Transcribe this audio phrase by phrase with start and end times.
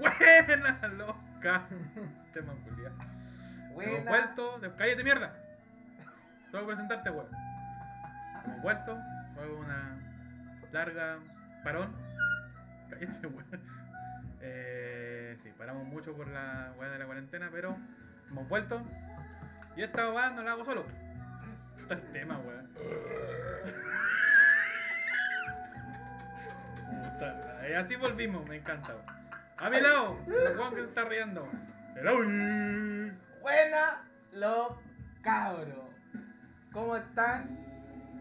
[0.00, 1.66] Buena, loca.
[2.32, 2.92] Tema culiao.
[3.78, 4.58] Hemos vuelto.
[4.58, 4.74] De...
[4.74, 5.34] ¡Cállate, mierda!
[6.50, 7.28] Tengo que presentarte, weón.
[8.46, 8.98] Hemos vuelto.
[9.36, 9.98] Luego una
[10.72, 11.18] larga
[11.62, 11.94] parón.
[12.88, 13.80] Cállate, weón.
[14.40, 17.76] Eh, sí, paramos mucho por la weá de la cuarentena, pero
[18.30, 18.82] hemos vuelto.
[19.76, 20.86] Y esta weá no la hago solo.
[21.76, 22.70] Puta el tema, weón.
[27.78, 28.94] Así volvimos, me encanta.
[28.94, 29.19] weón.
[29.60, 31.46] A mi lado, el Juan que se está riendo.
[31.96, 33.12] El Audi.
[33.42, 34.72] Buena, los
[35.22, 35.90] cabros.
[36.72, 37.58] ¿Cómo están?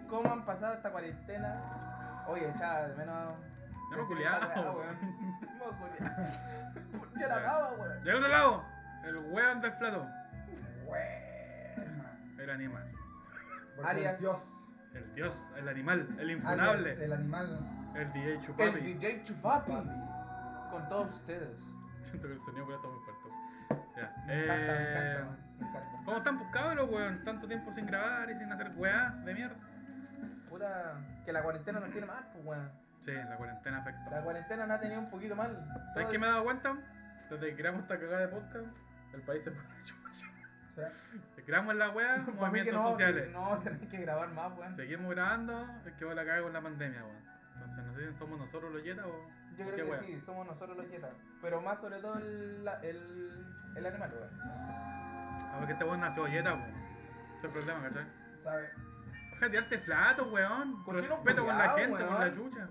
[0.10, 2.26] ¿Cómo han pasado esta cuarentena?
[2.28, 3.36] Oye, echaba de menos.
[3.92, 4.40] No me weá,
[4.76, 4.98] weón.
[5.60, 7.00] No me culiao.
[7.00, 8.04] ¿Por qué la acaba, weón?
[8.04, 8.66] Del otro lado,
[9.06, 10.08] el weón del plato.
[12.38, 12.92] El animal.
[13.78, 14.38] El Dios.
[14.94, 16.94] El dios, el animal, el infunable.
[17.04, 17.60] El animal.
[17.96, 18.80] El DJ El Chupapi.
[18.82, 19.72] DJ Chupapi.
[20.80, 21.76] Con todos ustedes.
[22.04, 23.30] Siento que el sonido está muy fuerte.
[23.98, 24.24] Ya.
[24.26, 26.02] Me encanta, me Eh, encanta, me encanta.
[26.06, 27.24] ¿Cómo están, pues cabros, weón?
[27.24, 29.56] Tanto tiempo sin grabar y sin hacer weá de mierda.
[30.50, 32.72] Puta, que la cuarentena nos tiene mal, pues, weón.
[33.02, 34.12] Sí, la cuarentena afectó.
[34.12, 35.58] La cuarentena nos ha tenido un poquito mal.
[35.94, 36.78] ¿Sabes qué me he dado cuenta?
[37.30, 38.68] Desde que creamos esta cagada de podcast,
[39.14, 40.28] el país se pone chucha.
[40.72, 43.30] O sea, Desde que creamos la weá, movimientos no, sociales.
[43.32, 44.76] No, tenés que grabar más, weón.
[44.76, 47.30] Seguimos grabando, es que va la caga con la pandemia, weón.
[47.56, 49.39] Entonces, no sé si somos nosotros los yetas o.
[49.60, 50.00] Yo creo que weá.
[50.04, 51.12] sí, somos nosotros los yetas.
[51.42, 54.30] Pero más sobre todo el, la- el, el animal, weón.
[55.54, 56.64] A ver que este weón nació yeta, weón.
[56.70, 58.06] Ese es el problema, ¿cachai?
[58.44, 58.70] ¿sabes?
[59.32, 60.84] Deja de tirarte flato, weón.
[60.84, 62.36] Cochino Respeto con la culiao, gente, con la weón.
[62.36, 62.68] chucha.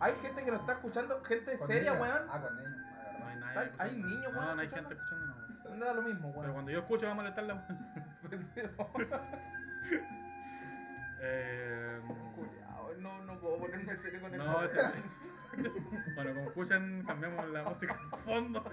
[0.00, 2.08] Hay gente que nos está escuchando, gente Con seria, niños.
[2.08, 2.28] weón.
[2.30, 3.54] Ah, con niños, la No hay verdad.
[3.54, 3.58] nadie.
[3.58, 4.08] Hay- escuchando.
[4.08, 5.34] niños, weón, No, no hay gente escuchando, no,
[5.64, 5.78] weón.
[5.80, 6.52] No da lo mismo, Pero weón.
[6.52, 7.94] cuando yo escucho, va a molestarla, weón.
[11.26, 12.00] Eh,
[12.34, 14.80] Cuidado, no, no puedo ponerme serio con el no, este-
[16.14, 18.64] bueno, como escuchan, cambiamos la música de fondo.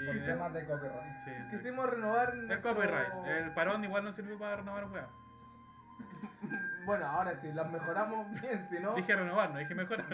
[0.00, 1.16] y Por temas de copyright.
[1.24, 1.30] sí.
[1.50, 3.12] Quisimos renovar El nuestro- copyright.
[3.26, 5.08] El parón igual no sirve para renovar weá.
[6.86, 8.94] Bueno, ahora si las mejoramos bien, si no...
[8.94, 10.06] Dije renovar, no dije mejorar.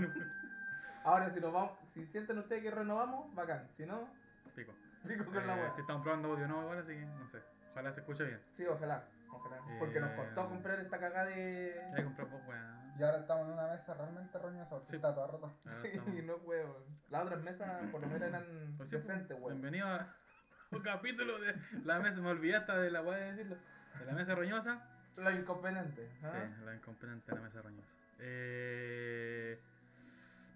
[1.05, 1.71] Ahora si nos vamos...
[1.93, 3.69] Si sienten ustedes que renovamos, bacán.
[3.77, 4.09] Si no,
[4.57, 4.73] Pico.
[5.07, 5.73] pico con Eh, la weá.
[5.77, 7.39] si estamos probando audio nuevo igual, así que no sé.
[7.73, 8.41] Ojalá se escuche bien.
[8.57, 9.05] Sí, ojalá.
[9.35, 9.57] Ojalá.
[9.79, 11.91] Porque nos costó Eh, comprar esta cagada de...
[11.97, 12.81] Ya compré vos, weá.
[12.99, 14.97] Y ahora estamos en una mesa realmente roñosa porque Sí.
[14.97, 15.49] está toda rota.
[16.15, 16.85] Sí, no weón.
[17.11, 19.61] Las otras mesas por lo menos eran Pues sí, decentes, weón.
[19.61, 20.15] Bienvenido a
[20.71, 23.57] un capítulo de la mesa, me olvidé hasta de la weá de decirlo.
[23.99, 24.83] De la mesa roñosa.
[25.17, 26.11] La incompetente.
[26.25, 26.33] ¿ah?
[26.33, 27.89] Sí, la incompetente de la mesa roñosa.
[28.19, 29.61] Eh,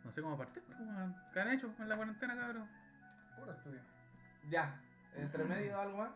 [0.04, 1.16] no sé cómo partir, pues, weón.
[1.32, 2.68] ¿Qué han hecho en la cuarentena, cabrón?
[3.36, 3.80] Puro estudio.
[4.48, 4.80] Ya.
[5.16, 6.10] Entre medio algo más.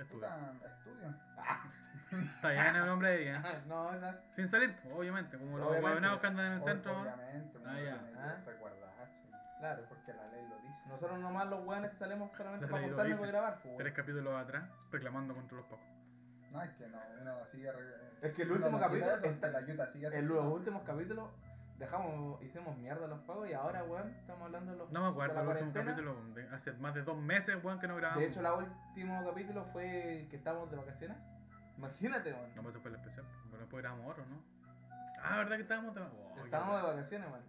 [0.00, 0.28] ¿Qué estudio?
[0.28, 2.24] Puta, estudio.
[2.34, 3.62] Está bien el hombre ahí, ¿eh?
[3.66, 4.14] no, no.
[4.34, 7.00] Sin salir, pues, obviamente, como los huevonados que andan en el centro.
[7.02, 8.36] Obviamente, Ah, que Ah.
[8.46, 9.20] recordarse,
[9.58, 9.82] Claro.
[9.90, 10.78] Porque la ley lo dice.
[10.88, 13.92] Nosotros nomás los weones que salimos solamente La para contarnos y para grabar, pues, Tres
[13.94, 15.84] capítulos atrás, reclamando contra los pocos.
[16.50, 17.70] No, es que no, uno sigue.
[18.22, 20.82] Es que el último no capítulo eso, está- que la yuta sigue En los últimos
[20.82, 21.28] capítulos
[21.80, 25.34] dejamos, hicimos mierda los pagos y ahora, weón, estamos hablando de los No me acuerdo
[25.34, 28.22] de el la último capítulo, de hace más de dos meses, weón, que no grabamos.
[28.22, 31.16] De hecho, el último capítulo fue que estábamos de vacaciones.
[31.78, 32.54] Imagínate, weón.
[32.54, 34.36] No, pues eso fue el especial, pero después grabamos otro, ¿no?
[35.22, 36.96] Ah, ¿verdad que estábamos de oh, qué Estábamos de weón.
[36.96, 37.44] vacaciones, weón.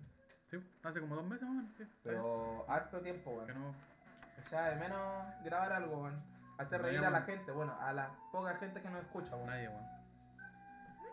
[0.49, 1.75] Sí, hace como dos meses, weón.
[2.01, 3.45] Pero harto tiempo, bien.
[3.47, 3.63] Que weón.
[3.63, 4.49] no...
[4.49, 6.23] Ya de menos grabar algo, weón.
[6.57, 7.25] Hacer reír a la weón.
[7.25, 9.47] gente, bueno, a la poca gente que nos escucha, weón.
[9.47, 9.85] Nadie, weón.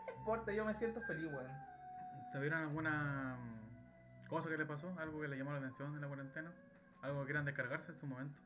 [0.07, 1.68] No importa, yo me siento feliz, weón.
[2.31, 4.93] ¿Te vieron alguna mm, cosa que le pasó?
[4.99, 6.51] ¿Algo que le llamó la atención en la cuarentena?
[7.01, 8.39] ¿Algo que quieran descargarse en su momento?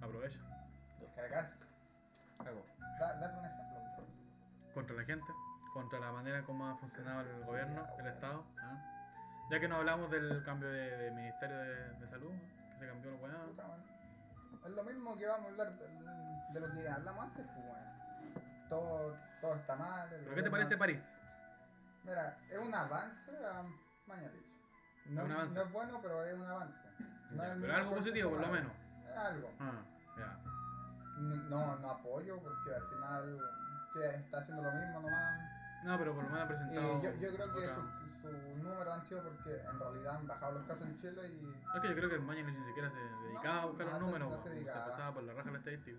[0.00, 0.40] Aprovecha.
[1.00, 1.54] Descargarse.
[2.38, 2.64] Algo.
[2.98, 3.74] Da- Date un ejemplo.
[3.80, 4.04] por favor.
[4.74, 5.26] Contra la gente,
[5.74, 8.44] contra la manera como ha funcionado el gobierno, el Estado.
[8.60, 9.46] ¿ah?
[9.50, 12.32] Ya que no hablamos del cambio de, de Ministerio de, de Salud,
[12.72, 13.84] que se cambió el man.
[14.64, 15.86] Es lo mismo que vamos a hablar de,
[16.52, 17.90] de lo que hablamos antes, pues, weón.
[18.68, 20.08] Todo, todo está mal.
[20.10, 21.00] ¿Pero qué te parece París?
[22.04, 23.62] Mira, es un avance a
[24.06, 24.46] Mañalich.
[25.06, 25.54] No, un avance.
[25.54, 26.74] no es bueno, pero es un avance.
[27.30, 28.72] No Ya, es pero algo positivo, por lo menos.
[29.10, 29.50] Es algo.
[29.60, 29.82] Ah,
[30.18, 30.38] ya.
[31.20, 33.38] No, no apoyo porque al final
[33.92, 35.40] que está haciendo lo mismo nomás.
[35.84, 37.02] No, pero por lo menos ha Y presentado.
[37.02, 40.52] yo, yo creo que otra- su, su número han sido porque en realidad han bajado
[40.52, 42.96] los casos en Chile y Es que yo creo que el ni siquiera se
[43.26, 45.98] dedicaba a buscar no los se- números, no se pasaba por la raja la estadística.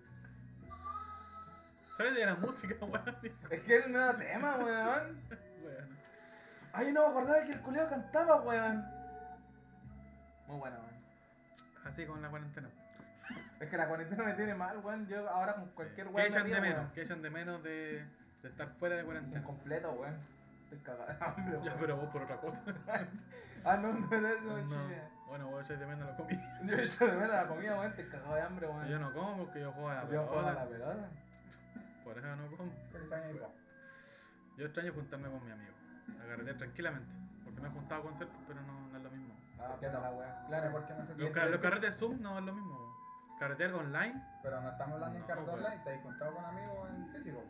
[1.98, 3.16] ¿Sabes de la música, weón?
[3.50, 5.22] Es que es el nuevo tema, weón.
[5.64, 5.98] Weón.
[6.74, 8.86] Ay, no me acordaba que el culeo cantaba, weón.
[10.48, 11.86] Muy bueno, weón.
[11.86, 12.70] Así con la cuarentena.
[13.60, 15.08] Es que la cuarentena me tiene mal, weón.
[15.08, 16.28] Yo ahora con cualquier ¿Qué weón.
[16.28, 16.92] echan me de menos?
[16.94, 18.06] ¿Qué echan de menos de,
[18.44, 19.40] de estar fuera de cuarentena?
[19.40, 20.18] Incompleto, weón.
[20.64, 22.62] estoy cagado de hambre, Ya, pero vos por otra cosa.
[23.64, 24.62] Ah, no, no No.
[24.64, 25.08] chucha.
[25.28, 26.60] Bueno, vos echáis de menos la comida.
[26.64, 28.88] Yo echo de menos la comida, weón, estoy cagado de hambre, weón.
[28.88, 30.92] Yo no como porque yo juego a la Yo juego a la pelota.
[30.94, 31.10] pelota.
[32.04, 32.72] Por eso no como.
[34.62, 35.74] Yo extraño juntarme con mi amigo.
[36.24, 37.12] A carretear tranquilamente.
[37.44, 39.34] Porque me he juntado a conciertos, pero no, no es lo mismo.
[39.60, 40.02] Ah, ¿Por qué no?
[40.02, 40.46] la weá.
[40.48, 42.96] Claro, ¿Por qué no se Los, car- los carretes Zoom no es lo mismo.
[43.40, 45.56] Carretear online, Pero no estamos hablando en No, carta pues.
[45.66, 47.44] online, te has contado con amigos en físico.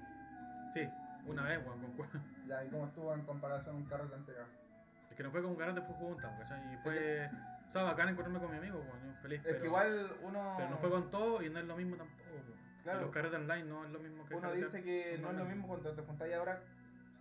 [0.73, 0.89] sí,
[1.27, 2.05] una vez, weón, con cu-
[2.47, 4.45] Ya, ¿y cómo estuvo en comparación a un carrete anterior?
[5.09, 6.73] Es que no fue con un carrete, fue juntas, ¿cachai?
[6.73, 7.29] Y fue.
[7.67, 9.39] O sea, bacán encontrarme con mi amigo, weón, yo feliz.
[9.39, 10.53] Es pero, que igual uno.
[10.55, 12.23] Pero no fue con todo y no es lo mismo tampoco.
[12.31, 12.61] weón.
[12.83, 13.01] Claro.
[13.01, 15.45] Los carretes online no es lo mismo que Uno carretear dice que no es lo
[15.45, 16.61] mismo cuando te juntáis ahora,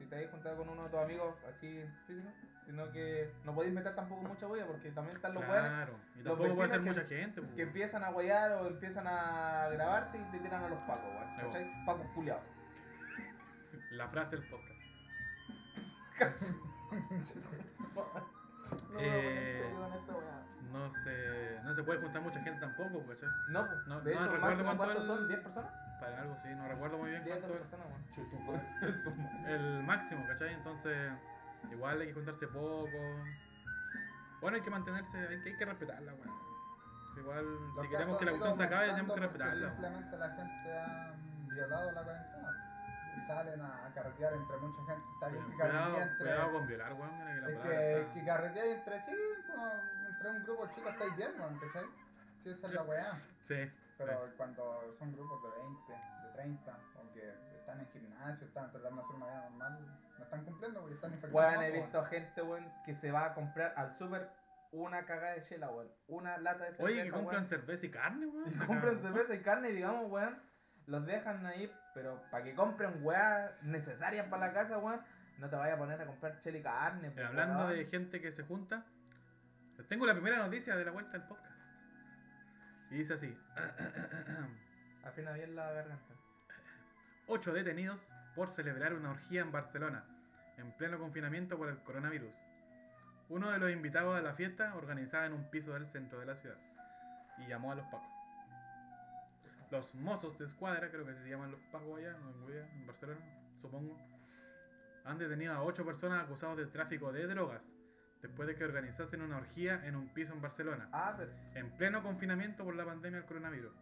[0.01, 2.29] si te habéis juntado con uno de tus amigos así físico,
[2.65, 6.19] sino que no podéis meter tampoco mucha huella porque también están los weones Claro, y
[6.23, 7.41] los tampoco puede vecinos ser que- mucha gente.
[7.41, 7.61] que weón.
[7.61, 11.37] empiezan a huellar o empiezan a grabarte y te tiran a los pacos, weón.
[11.37, 11.85] ¿Cachai?
[11.85, 12.43] Pacos culiados.
[13.93, 14.81] La frase del podcast.
[18.93, 19.63] No, Eh,
[20.73, 23.29] No se, no se puede juntar mucha gente tampoco, ¿cachai?
[23.49, 25.29] No, pues, no- de no hecho, recuerdo cuánto ¿cuántos el- son?
[25.29, 25.73] ¿10 personas?
[26.01, 30.55] Para algo sí, no recuerdo muy bien 10, cuánto 12 es personas, el máximo, ¿cachai?
[30.55, 31.13] Entonces,
[31.71, 32.89] igual hay que juntarse poco.
[34.41, 36.41] Bueno, hay que mantenerse, hay que, hay que respetarla, weón.
[37.19, 39.69] Igual, Los si queremos que la cuestión se acabe, tenemos que respetarla.
[39.71, 41.13] Simplemente la gente ha
[41.53, 42.51] violado la cuarentena.
[43.27, 45.07] Salen a, a carretear entre mucha gente.
[45.15, 46.17] Está bien que carretea entre.
[46.19, 47.19] cuidado con violar, weón.
[47.19, 49.17] Mira que la Es palabra que, está- que entre sí,
[49.49, 49.83] como
[50.21, 51.85] entre un grupo chico estáis bien, weón, ¿cachai?
[52.43, 53.13] Sí, esa es la weá.
[53.49, 53.71] Sí.
[53.97, 59.01] Pero cuando son grupos de 20, de 30, o que están en gimnasio, están tratando
[59.01, 59.79] de hacer una vida normal,
[60.19, 61.35] no están cumpliendo porque están infectados.
[61.35, 61.83] Weón, he weón.
[61.85, 64.31] visto gente, weón, que se va a comprar al super
[64.73, 65.91] una cagada de chela, weón.
[66.09, 67.49] Una lata de cerveza, Oye, que compran weón.
[67.49, 68.45] cerveza y carne, weón.
[68.67, 70.39] Compran cerveza y carne y digamos, weón,
[70.87, 75.01] los dejan ahí, pero para que compren weá necesarias para la casa, weón,
[75.39, 77.09] no te vayas a poner a comprar chela y carne.
[77.09, 77.71] Eh, pues, Hablando weón.
[77.71, 78.85] de gente que se junta,
[79.89, 81.57] tengo la primera noticia de la vuelta del podcast.
[82.91, 83.37] Y dice así:
[85.05, 86.15] Afina bien la garganta.
[87.27, 88.01] Ocho detenidos
[88.35, 90.05] por celebrar una orgía en Barcelona,
[90.57, 92.35] en pleno confinamiento por el coronavirus.
[93.29, 96.35] Uno de los invitados a la fiesta organizada en un piso del centro de la
[96.35, 96.59] ciudad
[97.39, 98.09] y llamó a los pacos.
[99.71, 102.17] Los mozos de escuadra, creo que se llaman los pacos allá,
[102.75, 103.21] en Barcelona,
[103.61, 103.97] supongo,
[105.05, 107.63] han detenido a ocho personas acusados de tráfico de drogas
[108.23, 111.33] después de que organizasen una orgía en un piso en Barcelona Ah, pero.
[111.55, 113.73] en pleno confinamiento por la pandemia del coronavirus.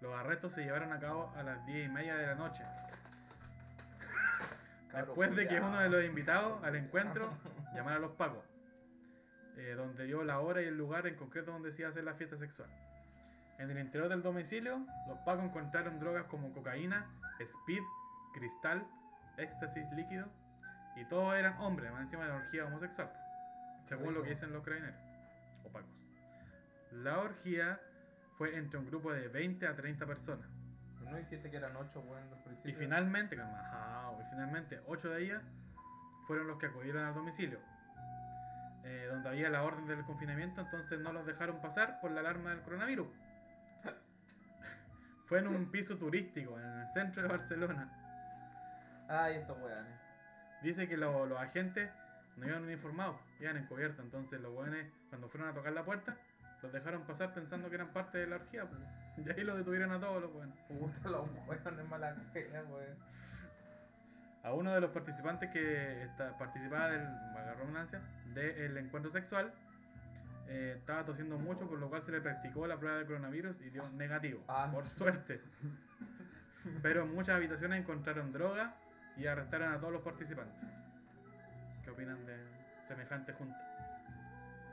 [0.00, 2.62] Los arrestos se llevaron a cabo a las 10 y media de la noche,
[4.90, 7.28] cabro después de que uno de los invitados al encuentro
[7.74, 8.44] llamara a los pacos,
[9.56, 12.04] eh, donde dio la hora y el lugar en concreto donde se iba a hacer
[12.04, 12.68] la fiesta sexual.
[13.58, 17.06] En el interior del domicilio, los pacos encontraron drogas como cocaína,
[17.40, 17.82] speed,
[18.32, 18.82] cristal,
[19.36, 20.26] éxtasis líquido,
[20.96, 23.12] y todos eran hombres, más encima de la orgía homosexual,
[23.90, 24.98] según lo que dicen los carabineros
[25.64, 25.90] o pacos.
[26.92, 27.78] La orgía
[28.38, 30.48] fue entre un grupo de 20 a 30 personas.
[31.02, 32.78] No dijiste que eran 8, weón, al Y principio.
[32.78, 35.42] finalmente, calma, y finalmente, 8 de ellas
[36.26, 37.58] fueron los que acudieron al domicilio,
[38.84, 42.50] eh, donde había la orden del confinamiento, entonces no los dejaron pasar por la alarma
[42.50, 43.08] del coronavirus.
[45.26, 47.88] Fue en un piso turístico en el centro de Barcelona.
[49.08, 49.92] Ay, estos weones.
[50.62, 51.90] Dice que lo- los agentes
[52.36, 54.04] no iban uniformados, iban encubiertos.
[54.04, 56.16] Entonces los weones, cuando fueron a tocar la puerta,
[56.62, 58.64] los dejaron pasar pensando que eran parte de la orgía.
[58.66, 58.80] pues.
[59.26, 60.54] Y ahí los detuvieron a todos los weones.
[60.68, 62.96] Puta, los weones mala weón.
[64.42, 69.52] A uno de los participantes que está- participaba del, del encuentro sexual,
[70.48, 73.68] eh, estaba tosiendo mucho, por lo cual se le practicó la prueba de coronavirus y
[73.70, 74.68] dio negativo, Ah.
[74.72, 75.40] por suerte.
[76.82, 78.74] Pero en muchas habitaciones encontraron droga
[79.16, 80.56] y arrestaron a todos los participantes.
[81.90, 82.36] ¿Qué opinan de
[82.86, 83.58] semejante junta?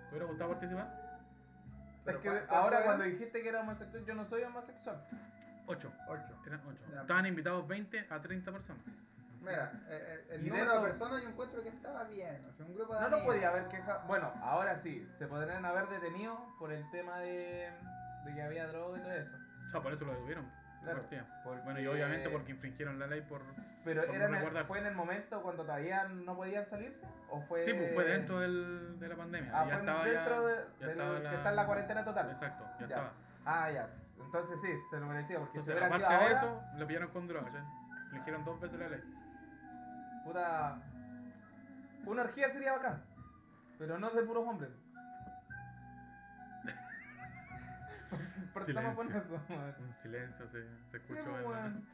[0.03, 1.19] ¿Te hubiera gustado participar?
[2.05, 2.87] Es que ¿cuántos ahora eran?
[2.89, 5.03] cuando dijiste que era homosexual, yo no soy homosexual.
[5.65, 5.91] Ocho.
[6.07, 6.23] 8.
[6.45, 6.85] Eran ocho.
[6.93, 7.01] Ya.
[7.01, 8.83] Estaban invitados 20 a 30 personas.
[9.41, 12.45] Mira, eh, eh, el Y de número eso- de personas yo encuentro que estaba bien.
[12.47, 13.33] O sea, un grupo de No lo amigos.
[13.35, 14.07] podía haber quejado.
[14.07, 17.71] Bueno, ahora sí, se podrían haber detenido por el tema de,
[18.25, 19.35] de que había droga y todo eso.
[19.65, 20.45] O sea, por eso lo detuvieron.
[20.87, 21.41] De Claro, partida.
[21.43, 23.41] porque- Bueno, y obviamente porque infringieron la ley por...
[23.83, 24.65] Pero por era no en el-.
[24.65, 27.01] ¿fue en el momento cuando todavía no podían salirse?
[27.29, 27.65] ¿O fue.?
[27.65, 29.51] Sí, pues fue dentro del, de la pandemia.
[29.53, 32.31] Ah, ya fue estaba dentro ya, de, ya estaba que está en la cuarentena total.
[32.31, 32.85] Exacto, ya, Ya.
[32.87, 33.11] estaba.
[33.45, 33.89] Ah, ya.
[34.19, 36.37] Entonces sí, se lo merecía, porque si Entonces, hubiera aparte sido de ahora,
[36.71, 37.65] eso, lo pillaron con drogas, ¿ya?
[38.05, 39.01] Infligieron dos veces la ley.
[40.25, 40.79] puta.
[42.05, 43.03] Una orgía sería bacán.
[43.77, 44.71] Pero no de puros hombres.
[48.65, 49.75] Con eso, weón.
[49.79, 51.87] Un silencio se, se Sí, escuchó pues, en la- weón.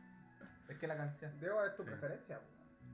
[0.69, 1.39] Es que la canción.
[1.39, 1.89] Diego, es tu Sí.
[1.89, 2.39] preferencia.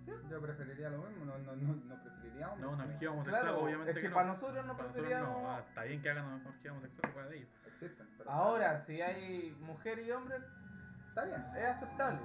[0.06, 2.48] Sí, Yo preferiría lo mismo, no, no, no, no preferiría.
[2.60, 4.16] No, una orgía homosexual, Claro, obviamente es que, que no.
[4.16, 7.38] para nosotros no Para nosotros no, ah, está bien que hagan una orgía homosexual, de
[7.38, 7.50] ellos.
[7.68, 10.38] Existen, pero Ahora, si hay mujer y hombre,
[11.10, 11.42] está bien.
[11.56, 12.20] es aceptable.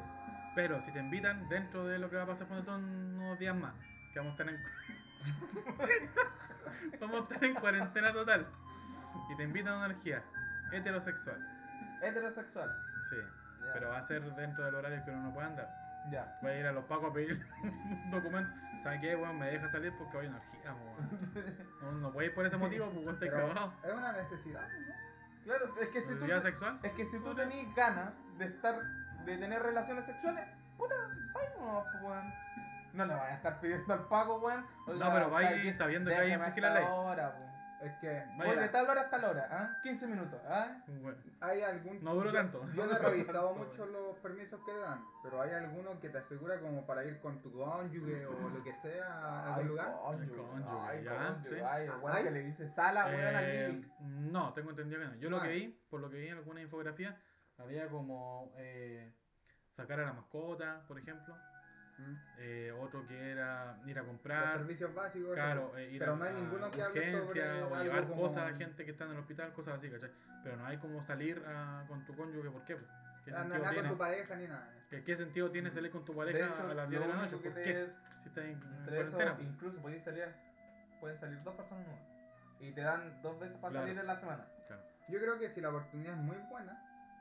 [0.54, 3.74] Pero si te invitan dentro de lo que va a pasar por unos días más,
[4.12, 4.62] que vamos a estar en
[7.00, 8.46] vamos a estar en cuarentena total
[9.30, 10.22] y te invitan a una orgía
[10.73, 11.38] heterosexual,
[12.02, 12.71] Heterosexual.
[13.11, 13.16] sí,
[13.66, 13.73] Ya.
[13.75, 15.68] pero va a ser dentro del horario que uno no puede andar.
[16.11, 16.38] Ya.
[16.42, 18.52] Voy a ir a los pacos a pedir un documento.
[18.83, 19.38] ¿Sabes qué, weón?
[19.38, 22.00] Me deja salir porque voy a una orgía, weón.
[22.02, 23.73] No, puede ir por ese motivo, pues weón, cagados.
[23.83, 24.94] es una necesidad, ¿no?
[25.44, 26.78] Claro, es que si tú, ¿Necesidad sexual?
[26.83, 28.75] es que si tú tenés ganas de estar,
[29.25, 30.44] de tener relaciones sexuales,
[30.78, 30.94] puta,
[31.35, 32.35] vámonos, pues, weón.
[32.94, 34.64] No le vayas a estar pidiendo al pago, weón.
[34.87, 35.75] Oiga, No, pero vaya ¿sabe qué?
[35.75, 36.85] sabiendo que hay infringir la ley.
[36.87, 37.49] ahora, pues.
[37.84, 38.60] Es que Vaya.
[38.62, 39.76] De tal hora hasta la hora, ¿ah?
[39.82, 40.82] 15 minutos, ¿ah?
[40.86, 42.02] Bueno, hay algún.
[42.02, 42.66] No duró yo- tanto.
[42.74, 46.18] Yo no No he revisado mucho los permisos que dan, pero hay algunos que te
[46.18, 49.92] asegura como para ir con tu cónyuge o lo que sea a algún lugar.
[50.02, 51.62] Coño, cónyuge, ay, ya, cónyuge, sí.
[51.66, 52.24] ay, el Ah, weón ay.
[52.24, 54.32] que le dice sala, weón, al Eh, living.
[54.32, 55.14] no, tengo entendido que no.
[55.16, 55.42] Yo lo Ah.
[55.42, 57.20] que vi, por lo que vi en alguna infografía,
[57.58, 59.12] había como eh,
[59.76, 61.36] sacar a la mascota, por ejemplo.
[62.38, 65.34] Eh, otro que era ir a Los comprar, servicios básicos.
[65.34, 68.22] claro, eh, ir pero a, no hay ninguno que hable sobre urgencia o llevar como-
[68.22, 70.10] cosas a gente que está en el hospital, cosas así, ¿cachai?
[70.42, 72.76] Pero no hay como salir a- con tu cónyuge, ¿por qué?
[73.24, 74.70] ¿Qué Ah, no, sentido, nada con tiene, tu pareja ni nada.
[74.90, 77.36] ¿Qué, qué sentido tiene salir con tu pareja hecho, a las 10 de la noche?
[77.38, 77.88] ¿Por qué?
[78.22, 79.50] Si estás en Entre eso, cuarentena.
[79.50, 80.28] incluso podéis salir,
[81.00, 82.04] pueden salir dos personas nuevas.
[82.60, 83.86] Y te dan dos veces para Claro.
[83.86, 84.46] salir en la semana.
[84.66, 84.82] Claro.
[85.08, 86.78] Yo creo que si la oportunidad es muy buena,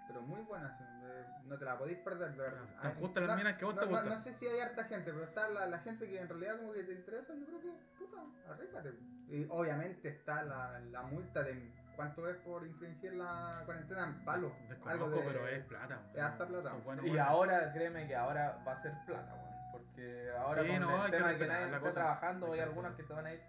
[0.08, 2.62] pero muy buena, eh, no te la podéis perder, de verdad.
[2.78, 4.10] Ah, tan las no- minas que vos no, te no- gustan.
[4.10, 6.74] No sé si hay harta gente, pero está la, la gente que en realidad como
[6.74, 8.18] que te interesa, yo creo que, puta,
[8.50, 8.94] arrígate.
[9.28, 14.52] Y obviamente está la, la multa de cuánto es por infringir la cuarentena en palo.
[14.70, 16.02] Desconozco, algo de- pero es plata.
[16.14, 16.72] es harta plata.
[17.04, 19.54] Y ahora, créeme que ahora va a ser plata, weón.
[19.72, 21.94] Porque ahora Sí, con no, el que tema de que nadie está cosa.
[21.94, 23.42] trabajando, Hay algunos que se van a ir,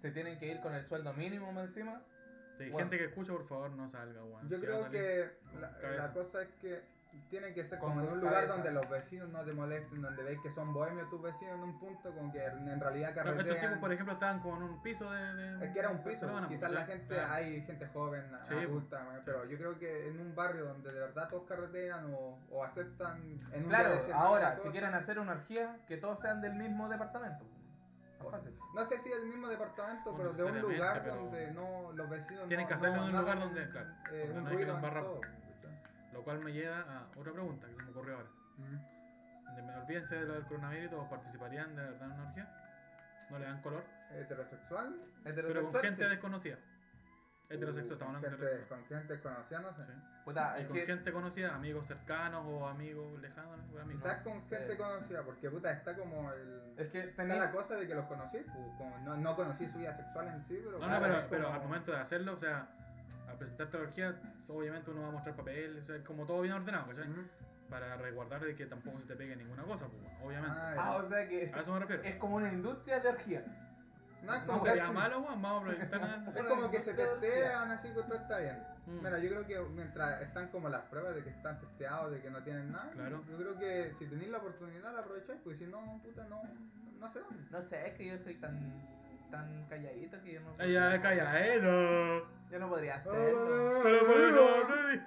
[0.00, 2.00] se tienen que ir con el sueldo mínimo más encima.
[2.58, 2.78] Sí, bueno.
[2.78, 4.48] gente que escucha, por favor, no salga, weón.
[4.48, 5.30] Yo Si creo que
[5.96, 6.82] la, cosa es que
[7.30, 8.26] tiene que ser como en un cabeza.
[8.26, 11.62] lugar donde los vecinos no te molesten, donde veis que son bohemios tus vecinos en
[11.62, 13.60] un punto, como que en realidad Pero estos carretean.
[13.66, 15.34] tipos, por ejemplo, estaban con un piso de.
[15.34, 18.54] de Es que era un piso, Barcelona, quizás pues, la gente, hay gente joven, Sí,
[18.54, 19.10] adulta, ¿no?
[19.24, 23.20] pero yo creo que en un barrio donde de verdad todos carretean o, o aceptan
[23.52, 24.98] en un Claro, ahora, "Mira, si quieren son-".
[25.00, 27.44] hacer una orgía, que todos sean del mismo departamento.
[28.30, 28.58] Fácil.
[28.74, 32.48] No sé si del mismo departamento, pero de un lugar pero donde no los vecinos
[32.48, 34.70] tienen no- que hacerlo no- en un lugar donde, claro, eh, donde no hay que
[34.70, 35.04] embarrar.
[36.12, 38.28] Lo cual me lleva a otra pregunta que se me ocurrió ahora.
[38.56, 39.66] Mm.
[39.66, 42.48] Me- Olvídense de lo del coronavirus, todos participarían de verdad en una orgía.
[43.30, 43.84] No le dan color.
[44.10, 46.08] Heterosexual, Pero con Heterosexual, gente sí.
[46.10, 46.56] desconocida.
[47.50, 49.82] Heterosexual, estamos hablando de gente, con gente conocida, no sé.
[49.84, 49.92] Sí.
[50.24, 53.58] Puta, Y es con que gente conocida, amigos cercanos o amigos lejanos.
[53.80, 54.02] amigos.
[54.02, 54.56] Quizás con sé.
[54.58, 56.74] gente conocida, porque puta, está como el...
[56.76, 59.66] es que Está tenía la cosa de que los conocí, pues, como no, no conocí
[59.66, 60.78] su vida sexual en sí, pero...
[60.78, 62.68] No, no, pero, es pero como- al momento de hacerlo, o sea,
[63.26, 64.14] al presentarte la orgía,
[64.48, 67.10] obviamente uno va a mostrar papel, o sea, como todo bien ordenado, ¿cachai?
[67.10, 67.22] Ujú.
[67.70, 70.56] Para resguardar de que tampoco se te pegue ninguna cosa, pues, obviamente.
[70.58, 72.02] Ah, Ah, o sea que A eso me refiero.
[72.02, 73.44] es como una industria de orgía.
[74.22, 76.32] No es No como, sería que, malo, weón, vamos a proyectar nada.
[76.36, 78.58] es como que se testean así que todo está bien.
[78.86, 79.04] Mm.
[79.04, 82.30] Mira, yo creo que mientras están como las pruebas de que están testeados, de que
[82.30, 83.22] no tienen nada, Claro.
[83.30, 86.42] yo creo que si tenéis la oportunidad la aprovecháis, pues si no, puta, no,
[86.98, 87.26] no se da.
[87.50, 88.58] No sé, es que yo soy tan
[89.30, 92.50] tan calladito que yo no Ay, ya, calla, eh, no.
[92.50, 93.80] yo no podría hacerlo.
[93.82, 95.00] Pero por eso, Rey.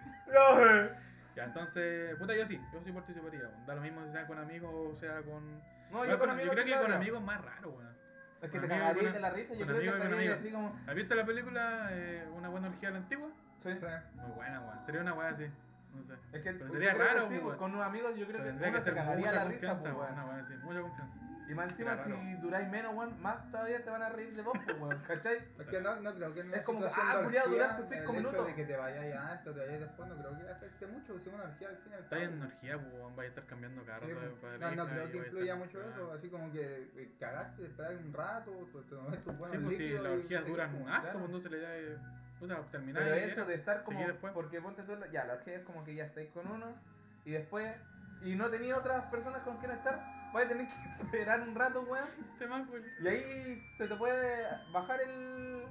[1.35, 3.49] Ya, entonces, puta, yo sí, yo sí participaría.
[3.65, 5.57] Da lo mismo si sea con amigos o sea con.
[5.91, 7.91] No, Bueno, yo con con- amigos creo sí que con amigos es más raro, weón.
[8.41, 11.15] Es que te cagarías de la risa, yo creo que estaría así como ¿Has visto
[11.15, 13.29] la película eh, Una buena orgía a la antigua?
[13.59, 13.69] sí.
[14.15, 14.85] Muy buena, weón.
[14.85, 15.45] Sería una weá así.
[15.93, 16.13] No sé.
[16.33, 17.45] Es que Pero sería creo que raro, sí, weón.
[17.45, 19.97] pues, con unos amigos yo creo que uno se cagaría la risa, pues, weón.
[19.97, 20.13] weón.
[20.13, 21.17] Una weá así, mucha confianza.
[21.51, 22.17] Y más encima, si raro.
[22.39, 25.37] duráis menos, weón, más todavía te van a reír de vos, pues, weón, ¿cachai?
[25.59, 28.03] Es que no, no creo que en Es como que, ah, orgía, duraste cinco el
[28.03, 28.47] hecho minutos.
[28.47, 31.27] de que te vayáis antes o te vayáis después, no creo que afecte mucho, si
[31.27, 33.15] es una orgía al fin y al Está en energía, pues, weón.
[33.17, 34.59] Vaya a estar cambiando carro Sí, para pues.
[34.61, 38.13] no, no creo que influya estar- mucho eso, así como que eh, cagaste, esperar un
[38.13, 41.19] rato, te, tomas Sí, pues si líquidos las orgías duran pues, un acto, claro.
[41.19, 41.99] pues entonces la idea es.
[42.41, 43.99] O sea, terminar Pero eso de estar como.
[44.33, 46.73] Porque ponte tú, ya, la orgía es como que ya estáis con uno
[47.25, 47.75] y después.
[48.23, 49.99] Y no tenía otras personas con quien estar,
[50.33, 50.73] vais a tener que
[51.03, 52.09] esperar un rato, weón.
[52.39, 52.45] Te.
[53.01, 55.67] Y ahí se te puede bajar el.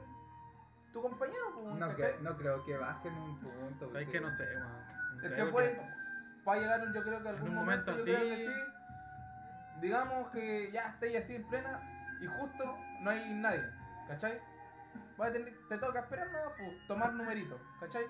[0.93, 3.87] tu compañero, pues, No, que, no creo que bajen un punto.
[3.93, 4.13] ¿Sabes sí.
[4.13, 4.87] que No sé, weón.
[5.17, 5.81] No Es sé, que puede,
[6.49, 8.47] va a llegar, un- yo creo que algún un momento, momento yo creo así- que
[8.47, 8.61] sí.
[9.81, 11.81] Digamos que ya estáis así en plena
[12.21, 13.65] y justo no hay nadie,
[14.09, 14.39] ¿cachai?
[15.21, 18.05] Va a tener, te toca esperar no, pues, tomar numeritos, ¿cachai?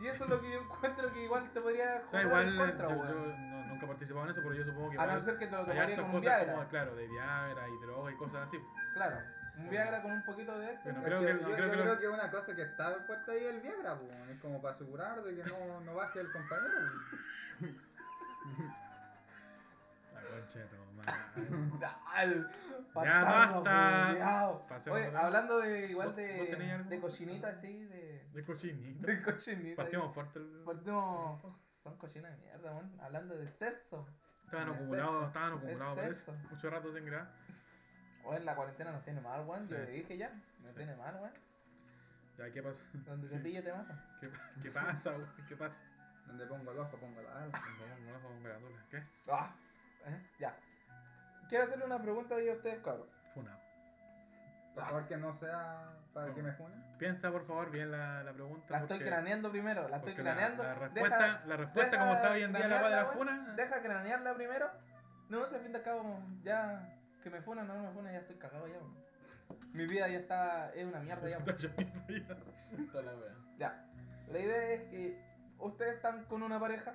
[0.00, 2.48] Y eso es lo que yo encuentro que igual te podría O sea, jugar igual
[2.48, 5.06] en contra, yo, yo no, nunca he participado en eso, pero yo supongo que A
[5.06, 6.54] no ser que te lo tomaría con un Viagra.
[6.54, 8.58] como, claro, de Viagra y droga y cosas así.
[8.94, 9.16] Claro,
[9.56, 11.76] un Viagra con un poquito de Pero Es creo que yo, no, yo creo que
[11.78, 14.74] creo lo- que una cosa que está puesta ahí el Viagra, pues, es como para
[14.74, 16.74] asegurar de que no, no baje el compañero.
[17.60, 17.72] pues.
[20.14, 20.64] La concha de.
[20.64, 20.68] Al
[21.80, 24.10] Ya basta.
[24.10, 24.66] culiao.
[24.68, 26.90] Pasemos Oye, a hablando de igual ¿Vos- de, vos tenías algo?
[26.90, 29.06] de cochinita así, de, De cochinito.
[29.06, 29.82] de cochinita.
[29.82, 30.38] Partimos fuerte.
[30.38, 31.42] el- Partimos.
[31.82, 33.00] Son cochinas de mierda, weón.
[33.00, 34.06] Hablando de sexo.
[34.44, 36.32] Estaban Es acumulados, estaban acumulados, parece.
[36.50, 37.28] Mucho rato sin grabar.
[38.24, 39.62] Oye, la cuarentena nos tiene mal, weón.
[39.68, 39.82] Yo Sí.
[39.82, 40.30] le dije ya.
[40.60, 40.76] Nos Sí.
[40.76, 41.32] tiene mal, weón.
[42.38, 42.80] Ya, ¿qué pasa?
[42.92, 44.04] Donde te pillo te mata.
[44.20, 44.30] ¿Qué,
[44.62, 45.26] qué pasa, güey?
[45.48, 45.74] ¿Qué pasa?
[46.26, 47.30] Donde pongo el ojo, pongo la.
[47.30, 48.88] Vamos, vamos con.
[48.90, 49.02] ¿Qué?
[49.30, 49.54] Ah,
[50.06, 50.22] ¿eh?
[50.38, 50.54] Ya.
[51.48, 53.08] Quiero hacerle una pregunta a ustedes, cabros.
[53.34, 53.58] Funado.
[54.74, 56.34] Por favor, que no sea para No.
[56.34, 56.84] que me funen.
[56.98, 58.66] Piensa, por favor, bien la, la pregunta.
[58.70, 60.62] La estoy porque- craneando primero, la estoy porque la- craneando.
[60.62, 63.02] La, respuesta, Deja- la respuesta deja como está hoy en día la va de la
[63.08, 63.54] cranearla, funa.
[63.56, 64.70] Deja cranearla primero.
[65.28, 68.18] No, si al fin de cabo, ya que me funan o no me funan, ya
[68.20, 68.78] estoy cagado ya.
[68.78, 68.96] weón.
[69.72, 71.38] Mi vida ya está, es una mierda ya.
[71.38, 71.56] weón.
[72.92, 73.34] La wea.
[73.56, 73.84] Ya.
[74.28, 75.20] La idea es que
[75.58, 76.94] ustedes están con una pareja.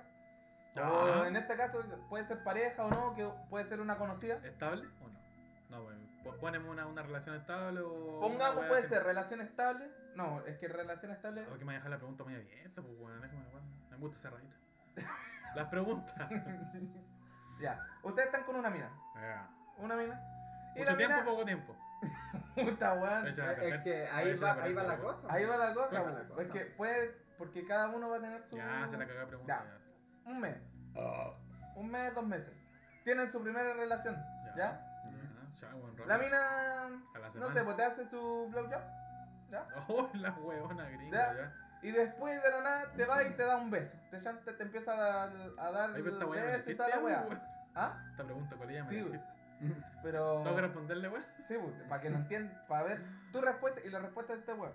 [0.76, 4.36] O en este caso puede ser pareja o no, que puede ser una conocida.
[4.44, 5.14] ¿Estable o no?
[5.70, 6.00] No, bueno.
[6.24, 8.20] po- Ponemos una, una relación estable o.
[8.20, 9.88] Pongamos, puede ser relación estable.
[10.16, 11.46] No, es que relación estable.
[11.48, 13.62] O que me dejar la pregunta muy abierta, pues bueno, déjame wea.
[13.90, 14.56] Me gusta cerradita.
[15.54, 16.14] Las preguntas.
[17.60, 17.80] Ya.
[18.02, 18.90] Ustedes están con una mina.
[19.78, 20.20] Una mina.
[20.74, 21.24] Y Mucho la tiempo, mina.
[21.24, 21.76] poco tiempo.
[22.56, 23.28] Puta weón.
[23.28, 25.26] Es que ahí va, la ahí va la cosa.
[25.30, 26.24] Ahí va la cosa.
[26.38, 27.14] Es que puede.
[27.38, 28.56] Porque cada uno va a tener su.
[28.56, 29.64] Ya, se la cagó la pregunta.
[29.64, 29.78] Ya.
[30.26, 30.56] Un mes.
[31.76, 32.52] Un mes, dos meses.
[33.04, 34.14] Tienen su primera relación.
[34.46, 34.54] Ya.
[34.56, 34.80] ¿Ya?
[35.60, 36.08] Ya, ya, buen rato.
[36.08, 36.88] La mina.
[37.34, 38.82] No sé, pues te hace su blowjob.
[39.48, 39.66] ¿Ya?
[39.88, 41.40] Oh, la huevona gringa, Ya.
[41.40, 41.52] ya.
[41.82, 43.94] Y después de la nada te va y te da un beso.
[44.10, 47.26] Te, ya te, te empieza a dar, a dar me beso y toda la weá.
[47.74, 48.02] ¿Ah?
[48.10, 49.22] Esta pregunta con ella me Sí.
[50.02, 50.42] Pero.
[50.42, 51.24] Tengo que responderle, weón.
[51.46, 51.56] Sí,
[51.88, 53.02] para que no entiendan, para ver
[53.32, 54.72] tu respuesta y la respuesta de este weón.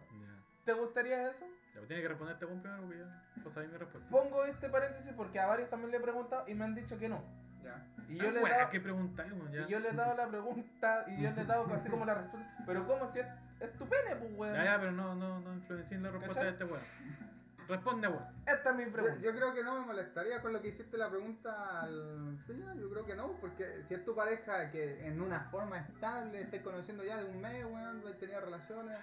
[0.65, 1.45] ¿Te gustaría eso?
[1.45, 3.43] Ya, pues tiene que responder este weón primero porque ya.
[3.43, 4.09] Pues ahí mi respuesta.
[4.09, 7.09] Pongo este paréntesis porque a varios también le he preguntado y me han dicho que
[7.09, 7.24] no.
[7.63, 7.85] Ya.
[8.07, 9.51] Y yo, le he dado, ¿Qué preguntáis, weón?
[9.51, 9.61] Ya.
[9.61, 12.15] y yo le he dado la pregunta y yo le he dado así como la
[12.15, 12.63] respuesta.
[12.65, 13.27] Pero ¿cómo si es,
[13.59, 14.55] es tu pene, pues weón?
[14.55, 16.57] Ya, ya, pero no, no, no influencien la respuesta ¿Cachai?
[16.57, 17.29] de este weón.
[17.69, 18.25] Responde, weón.
[18.48, 19.19] Esta es mi pregunta.
[19.22, 22.39] yo creo que no me molestaría con lo que hiciste la pregunta al.
[22.48, 26.41] Ya, yo creo que no, porque si es tu pareja que en una forma estable,
[26.41, 28.98] estés conociendo ya de un mes, weón, has tenido relaciones,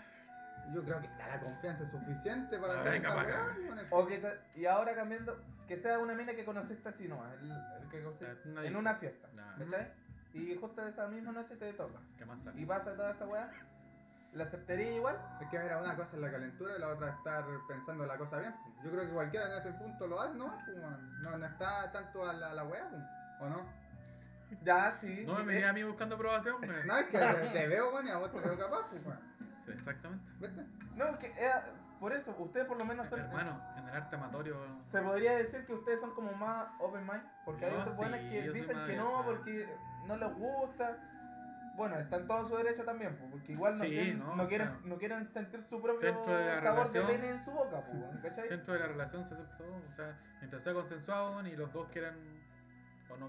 [0.75, 3.57] yo creo que está la confianza suficiente para Ah, hacer esa weá.
[3.91, 7.51] O que te- y ahora cambiando, que sea una mina que conociste así nomás, el,
[7.51, 9.93] el que Ya, una en una fiesta, Nah, ¿cachai?
[10.35, 11.99] Y justo esa misma noche te toca.
[12.19, 12.61] ¿Qué más sabe?
[12.61, 13.51] Y pasa toda esa weá,
[14.35, 15.19] ¿la aceptaría igual?
[15.41, 18.19] Es que mira, una cosa es la calentura y la otra es estar pensando la
[18.19, 18.55] cosa bien.
[18.63, 18.85] pues.
[18.85, 20.53] Yo creo que cualquiera en ese punto lo hace, ¿no?
[20.67, 21.23] Pues, weón.
[21.23, 23.03] no, no está tanto a la, a la weá, pues,
[23.41, 23.87] ¿o no?
[24.63, 25.25] Ya, sí.
[25.27, 26.87] No sí, me eh, venía a mí buscando aprobación, weón.
[26.87, 29.36] No, es que te, te veo, weón, y a vos te veo capaz, pues, weón.
[29.67, 30.25] Sí, exactamente.
[30.41, 30.65] ¿Viste?
[30.97, 31.51] No, que eh,
[32.01, 33.21] por eso, ustedes por lo menos son.
[33.21, 34.57] Hermano, en el arte amatorio.
[34.93, 37.99] Se podría decir que ustedes son como más open mind, porque hay Yo otros sí,
[37.99, 39.69] buenos que dicen que no, porque
[40.07, 40.97] no les gusta.
[41.77, 44.69] Bueno, está en todo su derecho también, porque igual no, Sí, quieren, no, no, quieren,
[44.69, 44.83] claro.
[44.87, 47.83] no quieren sentir su propio de sabor relación- de pene en su boca,
[48.23, 48.49] ¿cachai?
[48.49, 49.77] Dentro de la relación se acepta todo.
[49.77, 52.15] O sea, mientras sea consensuado y los dos quieran
[53.11, 53.29] o no.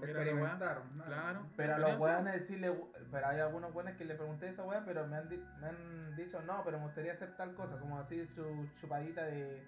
[1.06, 1.46] Claro.
[1.56, 2.72] Pero a los weones sí le
[3.10, 6.16] pero hay algunos weones que le pregunté esa weá, pero me han, di- me han
[6.16, 9.64] dicho, no, pero me gustaría hacer tal cosa, como así su chupadita de,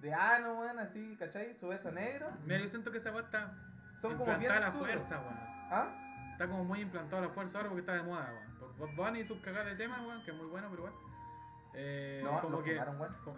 [0.00, 1.54] de ano, weón, así, ¿cachai?
[1.56, 2.30] Su beso negro.
[2.44, 3.52] Mira, yo siento que esa weá está
[4.00, 4.94] Son como bien implantada a la suros.
[4.94, 5.36] fuerza, weón.
[5.70, 6.30] ¿Ah?
[6.32, 8.76] Está como muy implantado a la fuerza ahora porque está de moda, weón.
[8.76, 10.94] Por Bunny y sus cagadas de temas, weón, que es muy bueno, pero igual.
[11.74, 12.72] Eh, No, como lo que.
[12.72, 13.14] funaron, weón.
[13.24, 13.36] como-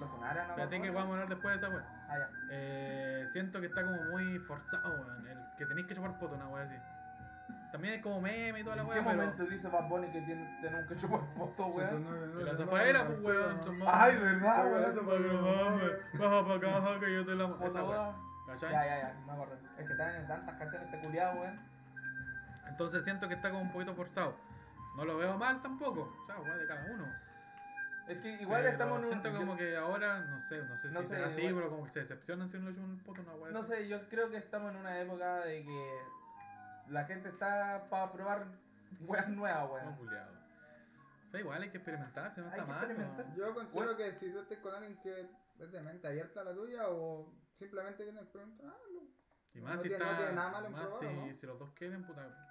[0.00, 0.50] Lo funaron, ¿no?
[0.52, 0.94] Espérate que weón?
[0.94, 1.99] vamos a hablar después de esa weá.
[2.10, 2.28] Ah, ya.
[2.50, 5.26] Eh, siento que está como muy forzado, weón.
[5.28, 6.74] El que tenéis que chupar poto, una weá así.
[7.70, 8.96] También es como meme y toda la ¿En weá.
[8.98, 12.36] qué pero- momento dice Bad Bunny que tiene, tenemos que chupar poto, weón?
[12.40, 13.60] Y la zafaera, pues weón.
[13.60, 13.72] tu.
[13.86, 15.00] Ay, ¿verdad, weón?
[16.18, 18.02] Baja pa' acá, que yo te la Esa weá.
[18.02, 18.30] weón.
[18.48, 18.72] ¿Cachai?
[18.72, 19.54] Ya, ya, ya, me acuerdo.
[19.78, 21.60] Es que están en tantas canciones este culiado, weón.
[22.68, 24.34] Entonces siento que está como un poquito forzado.
[24.96, 26.12] No lo veo mal tampoco.
[26.22, 27.06] O sea, weá de cada uno.
[28.10, 29.10] Es que igual Pero estamos en un.
[29.10, 31.70] Siento como que ahora, no sé, no sé No si sé, será así, igual- pero
[31.70, 33.52] como que se decepcionan si uno le chupa un poto una weá.
[33.52, 35.98] No sé, yo creo que estamos en una época de que
[36.88, 38.46] la gente está para probar
[39.02, 39.96] weas nuevas, No, weón.
[39.96, 40.32] culiado.
[41.28, 42.84] O sea, igual hay que experimentar, si no Hay está que mal.
[42.84, 43.26] experimentar.
[43.28, 43.36] ¿no?
[43.36, 45.28] Yo considero que si tú estás con alguien que
[45.60, 49.02] es de mente abierta a la tuya o simplemente quiere experimentar, hazlo.
[49.54, 50.12] Y más No si tiene- está.
[50.12, 51.36] no tiene nada malo en más si, ¿no?
[51.40, 52.49] si los dos quieren, puta.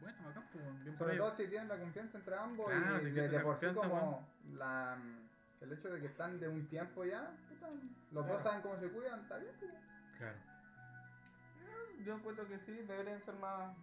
[0.00, 1.26] Bueno, acá, pues, bien por Sobre ellos.
[1.28, 3.56] todo si tienen la confianza entre ambos Claro, y si de, existe de esa por
[3.58, 4.96] sí como la,
[5.60, 7.30] el hecho de que están de un tiempo ya,
[8.12, 8.28] los Claro.
[8.34, 9.54] dos saben cómo se cuidan, está bien.
[9.58, 9.72] pues.
[10.18, 10.36] Claro.
[12.04, 13.74] yo encuentro que sí, deberían ser más.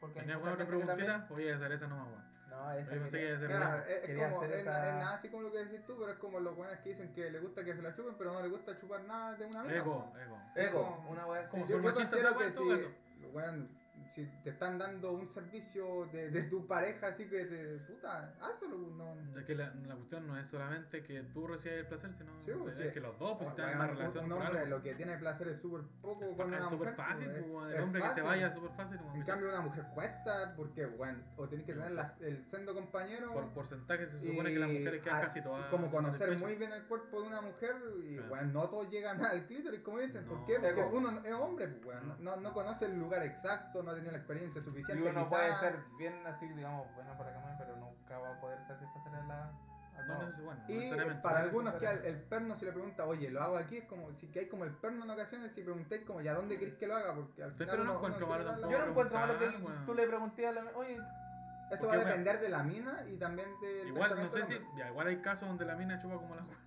[0.00, 1.26] Porque ¿Tenía alguna otra preguntita?
[1.30, 2.36] Voy a hacer esa nomás, weón.
[2.50, 4.60] No, esa Yo pensé que iba a ser quería- Claro, es, es como, hacer es,
[4.60, 6.88] esa- es nada así como lo que decís tú, pero es como los buenos que
[6.90, 9.46] dicen que le gusta que se la chupen, pero no le gusta chupar nada de
[9.46, 9.74] una mina.
[9.74, 10.38] Ego, ego.
[10.54, 11.50] Ego, como- una wea así.
[11.50, 13.68] como Yo, son yo considero que si, weón,
[14.24, 17.76] si te están dando un servicio de, de tu pareja, así que te.
[17.92, 19.14] puta, hazlo, no.
[19.38, 22.52] Es que la, la cuestión no es solamente que tú recibas el placer, sino Sí,
[22.58, 22.94] pues, es sí.
[22.94, 24.76] que los dos pues, están en una un- relación un por hombre algo.
[24.76, 27.30] lo que tiene placer es súper poco Es con fa- una es súper mujer, fácil,
[27.30, 28.98] pues, pues, es el hombre que se vaya es súper fácil.
[29.14, 33.32] En cambio, una mujer cuesta porque, bueno, o tenés que tener la- el sendo compañero.
[33.32, 35.66] Por porcentaje se y supone que las mujeres quedan a- casi todas.
[35.66, 38.28] Como conocer muy bien el cuerpo de una mujer y, Claro.
[38.30, 40.24] bueno, no todos llegan al clítoris, como dicen.
[40.24, 40.46] ¿Por No.
[40.46, 40.58] qué?
[40.58, 42.16] Porque uno es hombre, pues, weón.
[42.24, 45.02] No, no conoce el lugar exacto, no ha tenido la experiencia Y suficiente.
[45.10, 45.28] uno quizá.
[45.30, 49.22] puede ser bien así, digamos, bueno para comer, pero nunca va a poder satisfacer a
[49.24, 49.42] la.
[49.44, 50.90] a No, no, bueno, no Y
[51.22, 53.84] para no algunos que al- el perno si le pregunta, oye, lo hago aquí, es
[53.84, 56.76] como si que hay como el perno en ocasiones si preguntáis como, ¿ya dónde queréis
[56.78, 57.14] que lo haga?
[57.14, 58.70] Porque al Sí, final pero no encuentro malo tampoco.
[58.70, 59.48] Yo no encuentro malo que
[59.86, 60.64] tú le preguntes a la.
[60.74, 60.96] Oye,
[61.68, 64.60] Eso Porque, va a depender de la mina y también del Igual, no sé si.
[64.76, 66.42] Ya, igual hay casos donde la mina chupa como la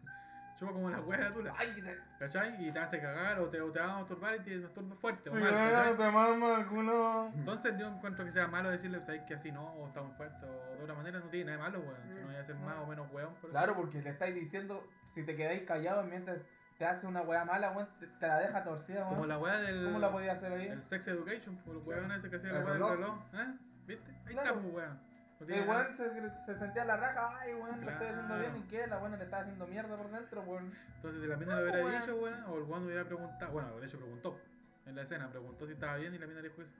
[0.60, 1.54] chupa como la hueá de tula.
[1.58, 1.98] que.
[2.19, 2.67] ¿Cachai?
[2.67, 5.30] Y te hace cagar o te, o te va a masturbar y te masturba fuerte
[5.30, 7.32] o mal, te mama alguno.
[7.34, 9.74] Entonces yo encuentro que sea malo decirle, ¿sabes que así no?
[9.76, 12.02] O está muy fuerte o de otra manera no tiene nada de malo, weón.
[12.13, 13.30] Si no voy a ser más o menos weón.
[13.36, 13.50] por eso.
[13.50, 16.39] Claro, porque le estáis diciendo, si te quedáis callados mientras
[16.78, 19.30] te hace una weá mala, weón, te, te la deja torcida, Como weón.
[19.30, 19.86] la weá del.
[19.86, 20.67] ¿Cómo la podía hacer ahí?
[20.67, 22.91] El sex education, por los weones ese que hacía la El weá del reloj.
[23.00, 23.17] reloj.
[23.34, 23.54] ¿Eh?
[23.88, 24.12] ¿Viste?
[24.26, 24.50] Ahí Claro.
[24.50, 25.09] está, pues weón.
[25.39, 28.41] El nada- weón se, se sentía la raja, ay weón, lo estoy haciendo Claro.
[28.41, 30.71] bien y qué, la buena le está haciendo mierda por dentro, weón.
[30.97, 32.02] Entonces, si la mina No, le hubiera weón.
[32.02, 34.38] dicho, weón, o el weón hubiera preguntado, bueno, de hecho preguntó
[34.86, 36.71] en la escena, preguntó si estaba bien y la mina dijo eso.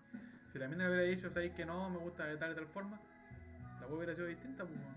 [0.52, 1.90] Si la mina le hubiera dicho, ¿sabes que no?
[1.90, 3.00] Me gusta de tal y tal forma,
[3.80, 4.96] la weá hubiera sido distinta, pues weón.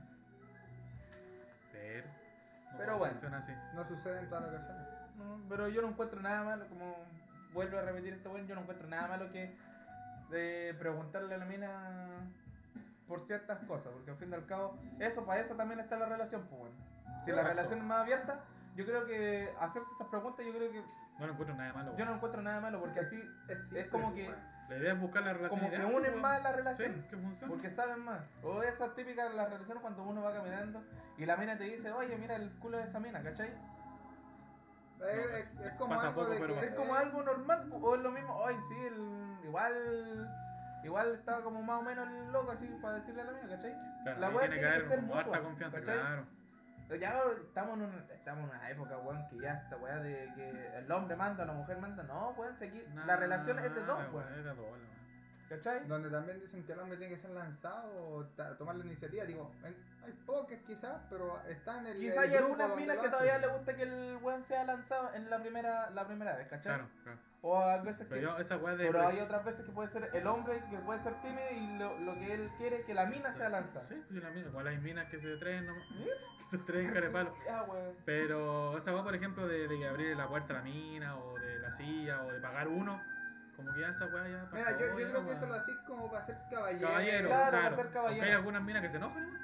[1.73, 2.07] Pero.
[2.73, 3.13] no Pero bueno.
[3.13, 3.53] funciona así.
[3.75, 4.87] No sucede en todas las ocasiones.
[5.19, 6.97] No, pero yo no encuentro nada malo, como
[7.53, 9.55] vuelvo a repetir esto, weón, yo no encuentro nada malo que
[10.31, 12.21] de preguntarle a la mina
[13.13, 16.07] por ciertas cosas, porque al fin y al cabo, eso, para eso también está la
[16.07, 16.73] relación, pues weón.
[17.27, 17.49] Si la Exacto.
[17.51, 18.41] relación es más abierta,
[18.75, 20.83] yo creo que hacerse esas preguntas, yo creo que
[21.19, 21.91] No lo encuentro nada de malo.
[21.91, 22.09] yo weón.
[22.09, 24.35] no encuentro nada malo, porque así Es, es como que,
[24.71, 26.23] La idea es buscar la relación como que ideal, unen weón.
[26.23, 27.07] más la Sí, relación.
[27.11, 27.53] que funcione.
[27.53, 28.23] Porque saben más.
[28.43, 30.83] O esa típica de las relaciones cuando uno va caminando
[31.19, 33.49] y la mina te dice, oye, mira el culo de esa mina, ¿cachai?
[33.51, 33.57] Es,
[34.99, 36.67] No, es- es- es como algo poco, de que-.
[36.67, 40.31] Es como algo normal, o es lo mismo, ay, sí, el, igual,
[40.85, 43.75] igual estaba como más o menos loco así para decirle a la mina, ¿cachai?
[44.03, 45.99] Claro, la weá tiene que haber ser mutua, confianza, ¿cachai?
[45.99, 46.27] claro.
[46.89, 47.13] Pero ya
[47.47, 50.93] estamos en, un- estamos en una época, weón, que ya esta weá de que el
[50.93, 54.11] hombre manda, la mujer manda, no, weón, si aquí la relación es de dos, Nada,
[54.11, 54.81] weón, Es de dos, weón.
[55.57, 55.87] ¿Cachai?
[55.87, 58.25] Donde también dicen que el hombre tiene que ser lanzado o
[58.59, 59.25] tomar la iniciativa.
[59.25, 61.97] Digo, en- hay pocas quizás, pero está en el.
[61.99, 65.31] Quizás el hay algunas minas que todavía le gusta que el weón sea lanzado en
[65.31, 66.75] la primera, la primera vez, ¿cachai?
[66.75, 67.19] Claro, claro.
[67.45, 68.15] O a veces que...
[68.15, 68.87] Pero yo, esa weá de.
[68.87, 71.99] Pero hay otras veces que puede ser el hombre que puede ser tímido y lo,
[71.99, 73.85] lo que él quiere es que la mina sea lanzada.
[73.87, 74.49] Sí, pues la mina.
[74.49, 75.85] Igual hay minas que se traen nomás.
[76.51, 77.35] Que se traen carepalo.
[77.51, 77.67] Ah.
[78.05, 81.59] Pero esa weá, por ejemplo, de, de abrir la puerta a la mina, o de
[81.59, 83.03] la silla, o de pagar uno,
[83.57, 84.57] como que ya esa weá ya pasó.
[84.57, 86.89] Mira, yo, yo creo que eso lo hacís como para ser caballero.
[86.89, 87.63] Caballero, Claro, claro.
[87.65, 88.25] para ser caballero.
[88.25, 89.43] Hay algunas minas que se enojan,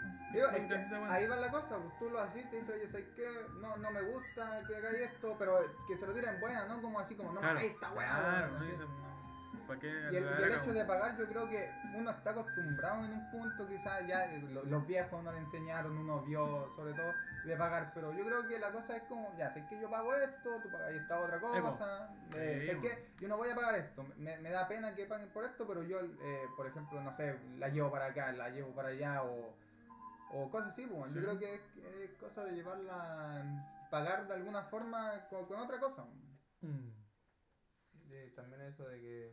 [1.09, 3.27] ahí va la cosa, pues tú lo haces, te dices, oye, ¿sabes qué?
[3.61, 6.81] No, no me gusta que hagáis esto, pero que se lo tiren buena, ¿no?
[6.83, 9.18] Como así, como, no Claro, esta weá, claro, dicen, no,
[9.67, 13.13] ¿para qué Y el, y hecho de pagar, yo creo que uno está acostumbrado en
[13.13, 17.15] un punto, quizás ya eh, lo- los viejos no le enseñaron, uno vio sobre todo
[17.45, 20.15] de pagar, pero yo creo que la cosa es como, ya sé que yo pago
[20.15, 22.83] esto, tú pagas esta otra cosa, eh, po.
[22.83, 25.67] que yo no voy a pagar esto, me, me da pena que paguen por esto,
[25.67, 29.23] pero yo, eh, por ejemplo, no sé, la llevo para acá, la llevo para allá
[29.23, 29.55] o,
[30.33, 31.17] o cosas así, pues, Sí.
[31.19, 31.61] yo creo que es,
[32.03, 33.45] es cosa de llevarla,
[33.91, 36.05] pagar de alguna forma con, con otra cosa.
[36.61, 36.98] Mm.
[38.35, 39.33] También eso de que,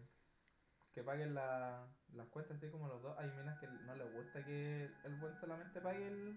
[0.93, 3.17] que paguen la- las cuentas así como los dos.
[3.17, 6.35] Hay minas que no les gusta que el buen solamente pague el,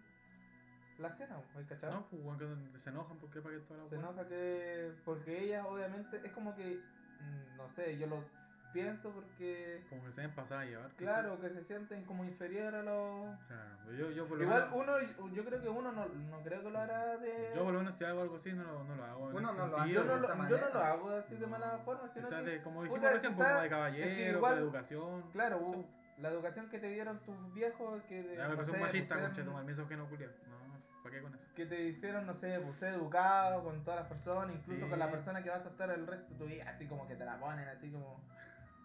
[0.98, 1.92] la cena, ¿hay cachado?
[1.92, 2.38] No, pues
[2.72, 4.92] que se enojan porque paguen toda la Se enoja que.
[5.04, 6.80] Porque ella, obviamente, es como que.
[7.20, 8.24] mm, No sé, yo lo
[8.72, 9.85] pienso porque.
[9.88, 10.90] Como que se ven pasar a llevar.
[10.96, 11.52] Claro, quizás.
[11.52, 13.38] que se sienten como inferior a los.
[13.46, 14.76] Claro, pues yo, yo por lo Igual menos.
[15.18, 17.52] uno, yo creo que uno no, no creo que lo hará de.
[17.54, 19.26] Yo por lo menos si hago algo así no lo, no lo hago.
[19.28, 21.72] Uno no lo hace yo no de lo, yo no lo hago así de mala
[21.72, 22.50] No, forma, sino quizás que.
[22.50, 25.31] de, como dijimos recién, quizás- como de es que caballero, igual- con educación.
[25.33, 25.85] Claro,
[26.18, 29.42] la educación que te dieron tus viejos, que de, no sé, un machista, pues, conche,
[29.44, 30.31] tomar misógeno culiao.
[30.48, 31.44] No, ¿para qué con eso?
[31.54, 34.90] que te hicieron, no sé, pues ser educado con todas las personas, incluso Sí.
[34.90, 37.16] con la persona que vas a estar el resto de tu vida, así como que
[37.16, 38.20] te la ponen, así como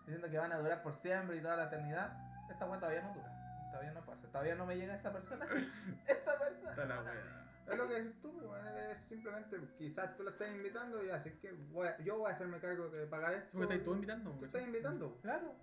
[0.06, 2.18] diciendo que van a durar por siempre y toda la eternidad.
[2.50, 3.70] Esta weá todavía no dura.
[3.72, 4.28] todavía no pasa.
[4.28, 5.46] Todavía no me llega esa persona.
[6.08, 6.70] esa persona.
[6.72, 7.40] Está la wea.
[7.66, 11.54] Es lo que dices tú, es simplemente, quizás tú lo estás invitando y así que
[11.72, 13.50] voy a- yo voy a hacerme cargo de pagar esto.
[13.54, 14.32] Porque estáis todos invitando.
[14.32, 15.18] Tú estás invitando.
[15.22, 15.56] Claro.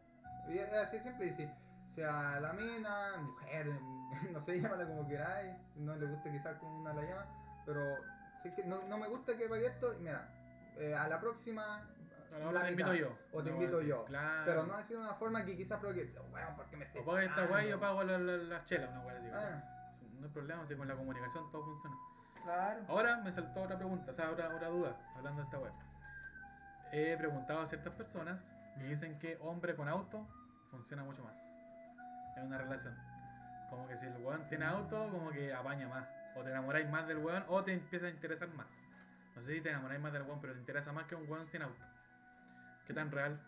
[0.48, 1.48] Y es así simple, y si,
[1.94, 3.66] si a la mina, mujer,
[4.32, 7.26] no sé, llámala como queráis, no le gusta quizás como una la llama,
[7.66, 7.82] pero
[8.42, 10.26] si es que no, no me gusta que pague esto, y mira,
[10.78, 11.86] eh, a la próxima
[12.38, 13.18] La otra te invito yo.
[13.32, 14.04] O te invito yo.
[14.04, 14.42] Claro.
[14.44, 17.22] Pero no ha sido una forma que quizás weón, ¿por qué me estás O paga
[17.24, 19.28] esta pagando?" wea y yo pago la, la, la chela, una wea así.
[19.32, 19.62] Ah,
[20.18, 21.96] No hay problema, si con la comunicación todo funciona.
[22.44, 22.80] Claro.
[22.88, 25.72] Ahora me saltó otra pregunta, o sea, otra, otra duda, hablando de esta web.
[26.92, 28.40] He preguntado a ciertas personas
[28.78, 30.26] y dicen que hombre con auto
[30.70, 31.34] funciona mucho más
[32.36, 32.96] en una relación.
[33.68, 36.08] Como que si el weón tiene auto, como que apaña más.
[36.36, 38.66] O te enamoráis más del weón o te empieza a interesar más.
[39.36, 41.46] No sé si te enamoráis más del weón, pero te interesa más que un weón
[41.48, 41.84] sin auto.
[42.86, 43.38] ¿Qué tan real?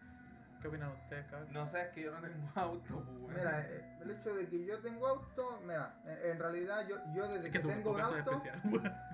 [0.60, 1.48] ¿Qué opinan ustedes, cabrón?
[1.52, 3.34] No sé, es que yo no tengo auto, pues, weón.
[3.34, 7.26] Mira, eh, el hecho de que yo tengo auto, mira, en, en realidad yo, yo
[7.28, 8.36] desde Es que, que tengo tu un caso es auto...
[8.44, 8.60] especial,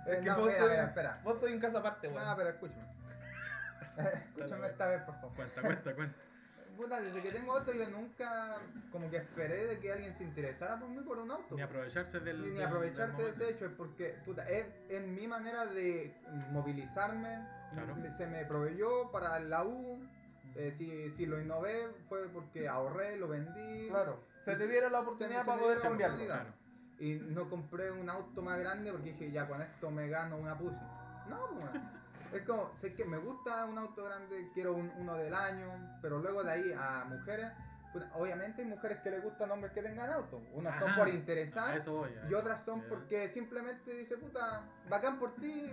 [0.06, 1.20] eh, que no, vos mira, soy- mira, espera.
[1.24, 2.22] Vos soy un caso aparte, weón.
[2.26, 2.86] Ah, pero escúchame.
[4.36, 5.34] escúchame esta vez, por favor.
[5.36, 6.18] Cuenta, cuenta, cuenta.
[6.78, 8.56] Puta, desde que tengo auto yo nunca
[8.92, 11.56] como que esperé de que alguien se interesara por mí por un auto.
[11.56, 12.40] Ni aprovecharse del.
[12.40, 16.14] Ni- ni aprovecharse del de ese hecho, es porque puta, es, es mi manera de
[16.52, 17.46] movilizarme.
[17.72, 17.96] Claro.
[17.96, 20.00] Me- Se me proveyó para la U.
[20.54, 23.88] eh, si, si lo innové fue porque ahorré, lo vendí.
[23.88, 24.20] Claro.
[24.44, 26.24] Se te dieron la oportunidad para poder cambiarlo.
[26.24, 26.50] Claro.
[27.00, 30.56] Y no compré un auto más grande porque dije, ya con esto me gano una
[30.56, 30.80] pussy.
[31.28, 31.66] No, pues.
[32.32, 35.68] Es como, sé que me gusta un auto grande, quiero un- uno del año,
[36.02, 37.52] pero luego de ahí a mujeres,
[37.92, 40.40] puta, obviamente hay mujeres que les gustan hombres que tengan auto.
[40.52, 42.10] Unas son por interesar eso voy.
[42.16, 45.70] a y otras son porque simplemente dice, puta, bacán por ti,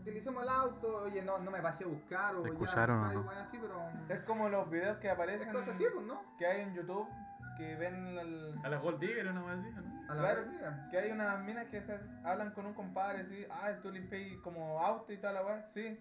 [0.00, 2.54] utilicemos el auto, oye, no, no me pasé a buscar o ¿Te ya,
[2.90, 3.30] o no?
[3.30, 6.22] así, pero Es como los videos que es aparecen cosa así, pues, ¿no?
[6.38, 7.08] que hay en YouTube
[7.56, 10.02] que ven el- A la Gold Digger, una vez así, ¿no?
[10.10, 10.44] A la Claro.
[10.50, 14.38] verdad, que hay unas minas que se hablan con un compadre así, ah, tú limpias
[14.42, 15.98] como auto y toda la weá, sí.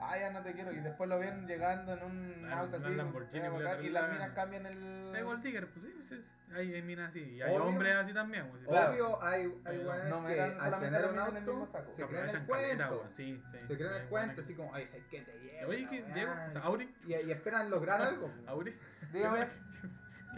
[0.00, 0.72] Ah, ya no te quiero.
[0.72, 2.94] Y después lo ven llegando en un Ah, auto así.
[2.94, 5.12] Lamborghini, eh, y las minas cambian el.
[5.14, 6.24] Hay Gold Digger, pues sí, pues sí.
[6.54, 7.18] Hay, hay minas así.
[7.20, 7.64] Y hay Obvio.
[7.66, 8.48] hombres así también.
[8.48, 8.68] Pues, sí.
[8.68, 11.60] Obvio, hay, hay weones no me que al solamente tener un mina en el mismo
[11.60, 11.90] auto saco.
[11.90, 13.06] se Que creen el cuento.
[13.16, 13.58] Sí, sí.
[13.66, 15.68] Se creen el cuento, que- así como, ay, sé que te llevo.
[15.68, 16.14] Oye, la ¿qué, weá".
[16.14, 16.32] Diego?
[16.32, 18.30] O sea, Auri, y, y esperan lograr algo.
[18.46, 18.78] Auri,
[19.12, 19.46] Dígame.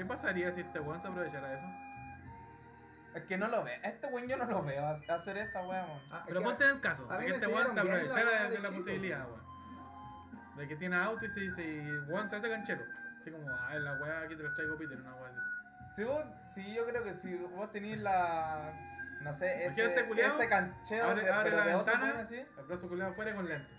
[0.01, 1.67] ¿qué pasaría si este weón se aprovechara de eso?
[3.15, 3.73] Es que no lo ve.
[3.83, 6.01] Este weón yo no lo veo ha- hacer esa weón.
[6.11, 8.69] Ah, Pero ponte en el caso, de que este weón se aprovechara de, de la
[8.71, 8.81] chico.
[8.83, 10.57] posibilidad, weón.
[10.57, 12.83] De que tiene auto y se dice, weón se hace canchero.
[13.21, 15.39] Así como, ah, la weá aquí te la traigo Peter, una weá así.
[15.97, 18.73] Si vos, si yo creo que si vos tenés la.
[19.21, 22.25] No sé, ese, culiao, ese cancheo Abre, de, abre pero la de otro ventana, weón
[22.25, 22.37] así.
[22.37, 23.77] el brazo culiado afuera y con lentes.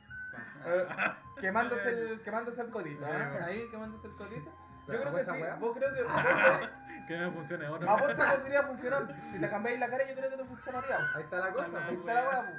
[1.42, 3.44] quemándose, el, quemándose el codito, ¿eh?
[3.44, 4.61] Ahí quemándose el codito.
[4.92, 5.60] Yo creo que sí.
[5.60, 7.08] Vos creo que.
[7.08, 7.92] que no me funcione ahora.
[7.92, 9.08] a vos te podría funcionar.
[9.32, 10.98] Si te cambiáis la cara, yo creo que te funcionaría.
[11.16, 11.86] Ahí está la cosa.
[11.86, 12.00] Ahí pues.
[12.00, 12.58] está la weá, po.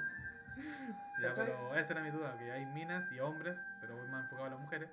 [1.20, 4.46] Ya, pero esa era mi duda, que hay minas y hombres, pero voy más enfocado
[4.48, 4.90] a las mujeres,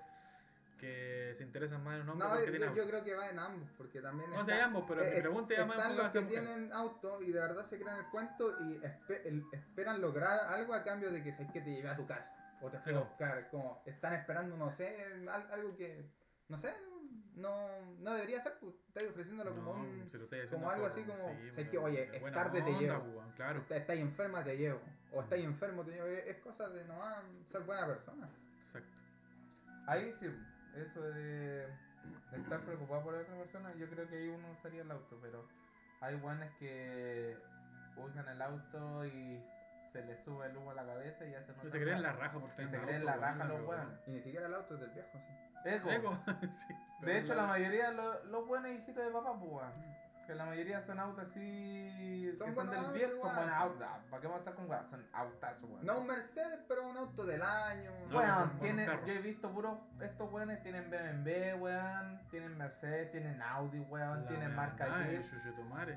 [0.80, 3.40] que se interesan más en un hombre No, porque yo, yo creo que va en
[3.40, 4.30] ambos, porque también.
[4.32, 6.44] No sé ambos, pero mi eh, pregunta ya más enfocada los que mujeres.
[6.46, 10.74] tienen auto y de verdad se creen el cuento y espe- el- esperan lograr algo
[10.74, 13.00] a cambio de que sabes que te lleve a tu casa o te fui a
[13.00, 13.50] buscar.
[13.50, 14.96] Como están esperando, no sé,
[15.30, 16.06] al- algo que.
[16.48, 16.74] No sé,
[17.40, 17.68] no,
[18.00, 20.02] no debería ser, pues estás ofreciéndolo como No, un.
[20.14, 23.00] estáis como algo por- así como, sí, sé pero que, oye, es tarde, te llevo.
[23.04, 24.82] pues, weón, Claro, Está- Estás enferma, te llevo.
[25.14, 26.08] O estás enfermo, te llevo.
[26.08, 28.30] Es, cosa de no ah, ser buena persona.
[28.66, 28.96] exacto.
[29.88, 30.28] Ahí sí,
[30.76, 31.68] eso de,
[32.32, 35.48] de estar preocupado por otra persona, yo creo que ahí uno usaría el auto, pero
[36.02, 37.36] hay buenos que
[37.98, 39.44] usan el auto y
[39.92, 42.12] se les sube el humo a la cabeza y hacen Que otra se creen la
[42.14, 44.00] raja por Y tener se creen la raja los weones.
[44.08, 45.34] Y ni siquiera el auto es del viejo, sí.
[45.66, 45.90] Eco.
[45.92, 46.18] Eco,
[46.68, 46.74] sí.
[47.02, 50.00] De hecho, la mayoría, lo- los buenos hijitos de papá, pues, weón.
[50.28, 52.32] Que la mayoría son autos así.
[52.38, 53.88] Son que son del autos, viejo, son buenos autos.
[53.90, 54.88] Ah, ¿Para qué vamos a estar con weón?
[54.90, 55.86] Son autazos, weón.
[55.86, 57.92] No un Mercedes, pero un auto del año.
[58.10, 63.42] No, Weón, tienen, yo he visto puros estos weones, tienen BMW, weón, tienen Mercedes, tienen
[63.42, 65.26] Audi, weón, la tienen marca madre, Jeep,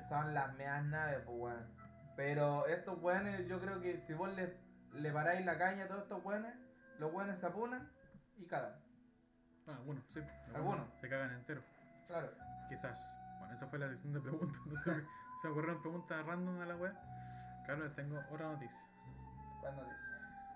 [0.09, 1.67] son las meas naves, pues weón.
[2.15, 4.57] Pero estos weones, yo creo que si vos le,
[4.93, 6.55] le paráis la caña a todos estos weones,
[6.97, 7.87] los weones se apunan
[8.37, 8.73] y cagan.
[9.67, 10.19] Ah, algunos, sí.
[10.53, 10.87] Algunos.
[10.99, 11.61] Se cagan entero.
[12.07, 12.29] Claro.
[12.69, 12.99] Quizás.
[13.39, 14.61] Bueno, esa fue la sección de preguntas.
[14.65, 15.05] No sé,
[15.41, 16.93] se ocurrieron preguntas random a la web.
[17.65, 18.79] Carlos, tengo otra noticia.
[19.61, 19.95] ¿Cuándo dice?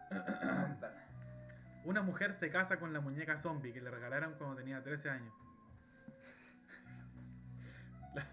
[0.10, 0.96] Cuéntame.
[1.86, 5.34] Una mujer se casa con la muñeca zombie que le regalaron cuando tenía 13 años.
[8.14, 8.26] La,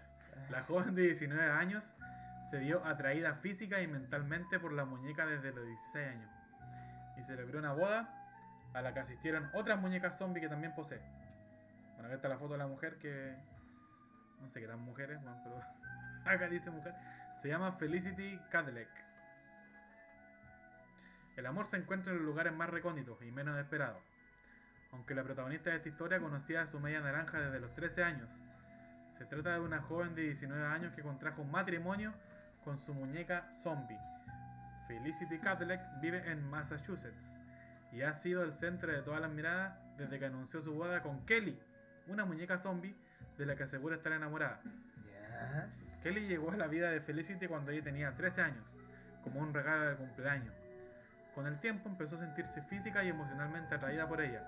[0.49, 1.83] la joven de 19 años
[2.51, 6.29] se vio atraída física y mentalmente por la muñeca desde los 16 años.
[7.17, 8.24] Y celebró una boda
[8.75, 10.99] a la que asistieron otras muñecas zombie que también posee.
[11.93, 13.33] Bueno, acá está la foto de la mujer que
[14.41, 15.61] no sé qué tan mujeres, weón, pero
[16.25, 16.93] acá dice mujer,
[17.41, 18.89] se llama Felicity Cadillac.
[21.37, 24.03] El amor se encuentra en los lugares más recónditos y menos esperados.
[24.91, 28.29] Aunque la protagonista de esta historia conocía a su media naranja desde los 13 años.
[29.17, 32.13] Se trata de una joven de 19 años que contrajo un matrimonio
[32.63, 33.99] con su muñeca zombie.
[34.87, 37.35] Felicity Cadillac vive en Massachusetts
[37.95, 41.25] y ha sido el centro de todas las miradas desde que anunció su boda con
[41.25, 41.57] Kelly,
[42.07, 42.93] una muñeca zombie
[43.37, 44.59] de la que asegura estar enamorada.
[46.03, 48.75] Kelly llegó a la vida de Felicity cuando ella tenía 13 años,
[49.23, 50.53] como un regalo de cumpleaños.
[51.33, 54.43] Con el tiempo empezó a sentirse física y emocionalmente atraída por ella.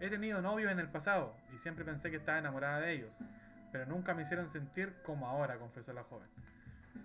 [0.00, 3.16] He tenido novios en el pasado y siempre pensé que estaba enamorada de ellos,
[3.70, 6.28] pero nunca me hicieron sentir como ahora, confesó la joven.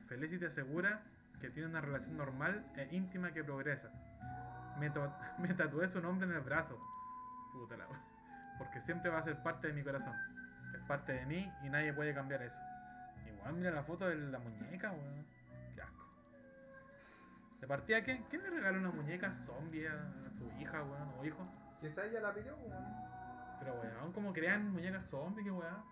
[0.07, 1.01] Felicity asegura
[1.39, 3.89] que tiene una relación normal e íntima que progresa.
[4.79, 4.89] Me,
[5.39, 6.79] me tatué su nombre en el brazo.
[7.53, 7.85] Puta la.
[8.57, 10.15] Porque siempre va a ser parte de mi corazón.
[10.75, 12.59] Es parte de mí y nadie puede cambiar eso.
[13.27, 15.25] Igual mira la foto de la muñeca, weón.
[15.75, 16.05] Qué asco.
[17.59, 21.13] De partida, ¿quién, ¿quién le regaló una muñeca zombie a, su hija, weón?
[21.19, 21.47] O hijo?
[21.79, 22.85] Quizá ella la pidió, weón.
[23.59, 25.83] Pero weón, como crean muñecas zombie, qué weón.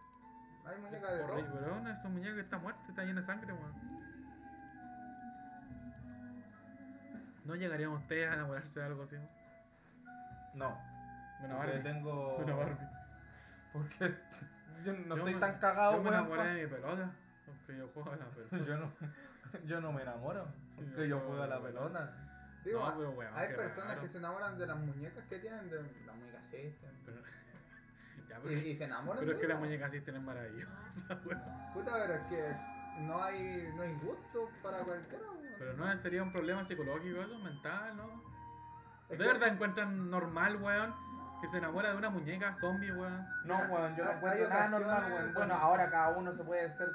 [0.66, 1.88] Hay Es muñeca de horrible, weón.
[1.88, 3.74] Es una muñeca que está muerta, está llena de sangre, weón.
[7.50, 9.16] ¿No llegarían ustedes a enamorarse de algo así?
[10.54, 10.70] No.
[11.44, 11.82] Una porque Barbie.
[11.84, 12.36] tengo.
[12.38, 12.88] Una Barbie.
[13.74, 14.16] Porque
[14.86, 17.12] yo no Yo estoy me- tan cagado, Yo me enamoré pa- de mi pelota.
[17.48, 18.58] Porque yo juego a la pelota.
[18.60, 18.92] Yo no,
[19.66, 20.46] yo no me enamoro.
[20.76, 22.14] Porque yo yo juego a la pelota.
[22.64, 24.02] Digo, No, pero weón, hay personas raro.
[24.02, 26.92] que se enamoran de las muñecas que tienen, de la muñeca System.
[27.04, 27.18] Pero,
[28.30, 31.20] ya, Y, pero, y se enamoran pero es de que las muñecas así es maravillosa,
[31.26, 31.42] weón.
[31.74, 35.54] Puta, pero es que no hay, no hay gusto para cualquiera, weón.
[35.58, 38.08] Pero no sería un problema psicológico eso, mental, ¿no?
[39.10, 40.94] Es ¿De que- verdad encuentran normal, weón?
[41.42, 43.26] Que se enamora de una muñeca zombie, weón.
[43.46, 45.34] No, weón, yo no encuentro nada normal, weón.
[45.34, 46.90] Bueno, ahora cada uno se puede hacer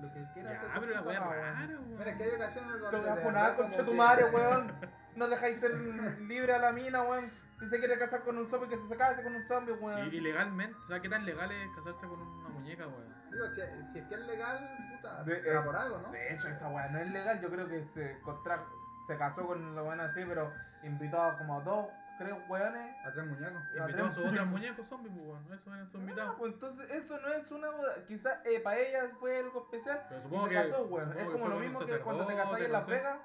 [0.00, 0.68] lo que quiera hacer.
[0.68, 1.70] Ya, con pero la weá rara, weón.
[1.70, 1.98] weón.
[1.98, 2.90] Mira, que hay ocasiones donde.
[2.90, 4.72] Te voy a de funar, verdad como concha tu madre, weón.
[5.16, 5.74] No dejáis ser
[6.20, 7.30] libre a la mina, weón.
[7.58, 10.06] Si se quiere casar con un zombie, que se case con un zombie, weón.
[10.12, 13.17] Y, y legalmente, o sea, ¿qué tan legal es casarse con una muñeca, weón?
[13.42, 16.10] Digo, si, si es que es legal, puta, De- será es- por algo, ¿no?
[16.10, 17.40] De hecho, esa weá no es legal.
[17.40, 18.64] Yo creo que se contra...
[19.06, 21.86] se casó con la weón así, pero invitó a como a dos,
[22.18, 22.96] tres weones.
[23.06, 23.62] A tres muñecos.
[23.74, 24.86] Y A invitó a sus otros muñecos.
[24.88, 25.52] zombies, pues, weón.
[25.52, 26.34] Eso eran sus invitados.
[26.38, 28.04] pues entonces eso no es una boda.
[28.06, 30.04] Quizás eh, para ella fue algo especial.
[30.08, 30.54] Pero Y supongo se que.
[30.70, 31.10] casó, weón.
[31.12, 32.88] Es que como lo mismo que cuando te casás en Las no.
[32.88, 33.18] Vegas.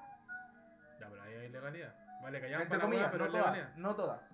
[1.00, 1.94] Ya, pero ahí hay legalidad.
[2.22, 3.64] Vale, callado Entre comillas, pero no legalidad.
[3.66, 3.76] todas.
[3.78, 4.30] No todas.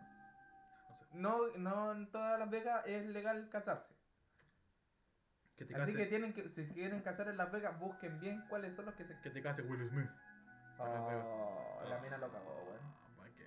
[0.89, 1.05] No sé.
[1.15, 3.93] No, no en todas Las Vegas es legal casarse.
[5.61, 8.43] Que te Así case, que tienen que, si quieren casar en Las Vegas, busquen bien
[8.49, 9.15] cuáles son los que se.
[9.21, 10.09] que te case Will Smith.
[10.79, 12.81] Oh, la mina lo cagó, weón.
[12.81, 13.45] Ah, ¿pa' qué?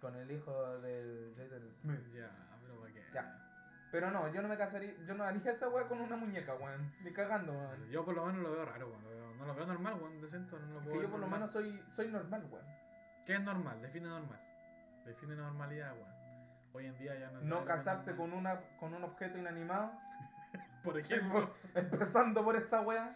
[0.00, 2.00] Con el hijo del Jaden Smith.
[2.14, 2.30] Ya,
[2.62, 3.04] pero para qué.
[3.12, 3.36] Ya.
[3.92, 6.94] Pero no, yo no me casaría, yo no haría esa weá con una muñeca, weón.
[7.02, 7.90] Ni cagando, weón.
[7.90, 9.38] Yo por lo menos lo veo raro, weón.
[9.38, 10.18] No lo veo normal, weón.
[10.22, 12.64] Decente, no lo Es que yo por lo menos soy, soy normal, weón.
[13.26, 13.82] ¿Qué es normal?
[13.82, 14.40] Define normal.
[15.04, 16.20] Define normalidad, weón.
[16.72, 19.92] Hoy en día ya no es No casarse con una con un objeto inanimado.
[20.84, 21.50] Por ejemplo.
[21.74, 23.10] Empezando por esa weá.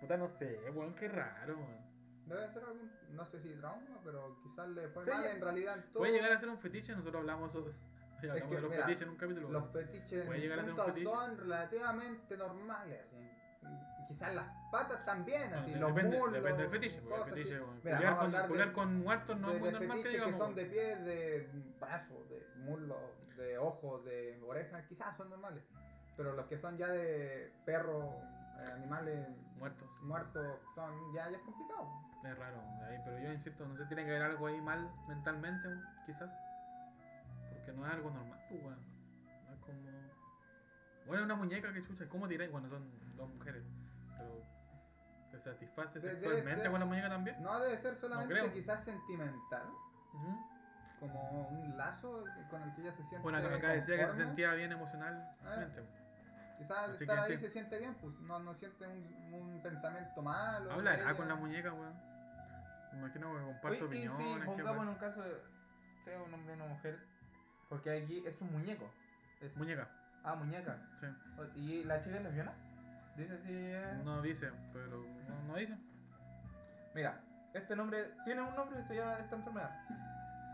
[0.00, 1.90] Puta, no sé, weón, qué raro, weón.
[2.26, 5.76] Debe ser algún, no sé si trauma, pero quizás le fue Sí, mal en realidad
[5.76, 5.98] en todo.
[6.00, 7.72] Puede llegar a ser un fetiche, nosotros hablamos, eso-
[8.18, 9.50] hablamos que, de los mira, fetiches en un capítulo.
[9.50, 11.10] Los fetiches Puede llegar a ser un puntos fetiche.
[11.14, 13.00] son relativamente normales.
[13.06, 13.30] así.
[14.08, 18.16] Quizás las patas también, así, los depende, muslos, depende del fetiche, porque el fetiche, Mira,
[18.16, 20.32] con, de- con muertos no de, es muy normal que digamos.
[20.32, 22.98] que son de pies, de brazos, de muslos,
[23.36, 25.62] de ojos, de orejas, quizás son normales.
[26.20, 28.04] Pero los que son ya de perros,
[28.58, 29.88] eh, animales Muertos.
[30.02, 31.88] muertos, son ya, ya es complicado.
[32.22, 35.66] Es raro, ahí, pero yo insisto, no sé, tiene que haber algo ahí mal mentalmente,
[36.04, 36.28] quizás.
[37.54, 38.78] Porque no es algo normal, pues, weón.
[39.48, 39.80] No es como.
[41.06, 42.52] Bueno, una muñeca que chucha, ¿cómo tiráis?
[42.52, 43.64] Bueno, son dos mujeres,
[44.18, 44.42] pero.
[45.30, 47.42] ¿Te satisface De- sexualmente ser- con la muñeca también?
[47.42, 49.62] No debe ser solamente quizás sentimental,
[50.98, 54.06] como un lazo con el que ella se siente Bueno, acá, acá decía que se
[54.08, 54.24] conforme.
[54.26, 55.82] sentía bien emocionalmente.
[56.60, 57.40] Quizás Así estar ahí sí.
[57.40, 60.70] se siente bien, pues no, no siente un, un pensamiento malo.
[60.72, 61.16] Hablará ella.
[61.16, 61.94] con la muñeca, weón.
[62.92, 64.18] Me imagino que comparto Oye, y opiniones.
[64.34, 65.36] si qué pongamos en un caso de
[66.04, 66.98] sea un hombre o una mujer,
[67.68, 68.90] porque aquí es un muñeco.
[69.40, 69.88] Es- Muñeca,
[70.22, 70.76] Ah, muñeca.
[71.00, 71.06] sí.
[71.56, 72.52] ¿Y la chica es lesbiana?
[73.16, 74.04] Dice si es...
[74.04, 75.76] No dice, pero no, no dice.
[76.94, 77.20] Mira,
[77.54, 79.70] este nombre tiene un nombre y se llama esta enfermedad.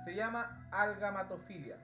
[0.04, 1.76] Se llama algamatofilia.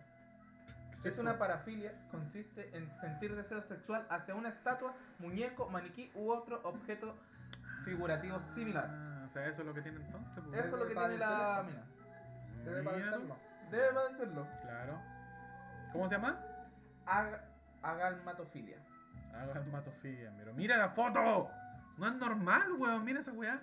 [1.03, 6.31] ¿Qué Es una parafilia, consiste en sentir deseo sexual hacia una estatua, muñeco, maniquí u
[6.31, 7.17] otro objeto
[7.85, 8.89] figurativo similar.
[8.89, 10.43] Ah, o sea, eso es lo que tiene entonces.
[10.45, 10.59] pues.
[10.65, 11.85] Eso es lo que tiene la mina.
[12.65, 13.37] Debe padecerlo.
[13.71, 14.47] Debe padecerlo.
[14.63, 15.01] Claro.
[15.93, 16.39] ¿Cómo se llama?
[17.07, 17.41] Ag-
[17.83, 18.79] agalmatofilia.
[19.35, 21.51] Haga matofilia, pero mira la foto.
[21.99, 23.61] No es normal, weón, mira esa weá.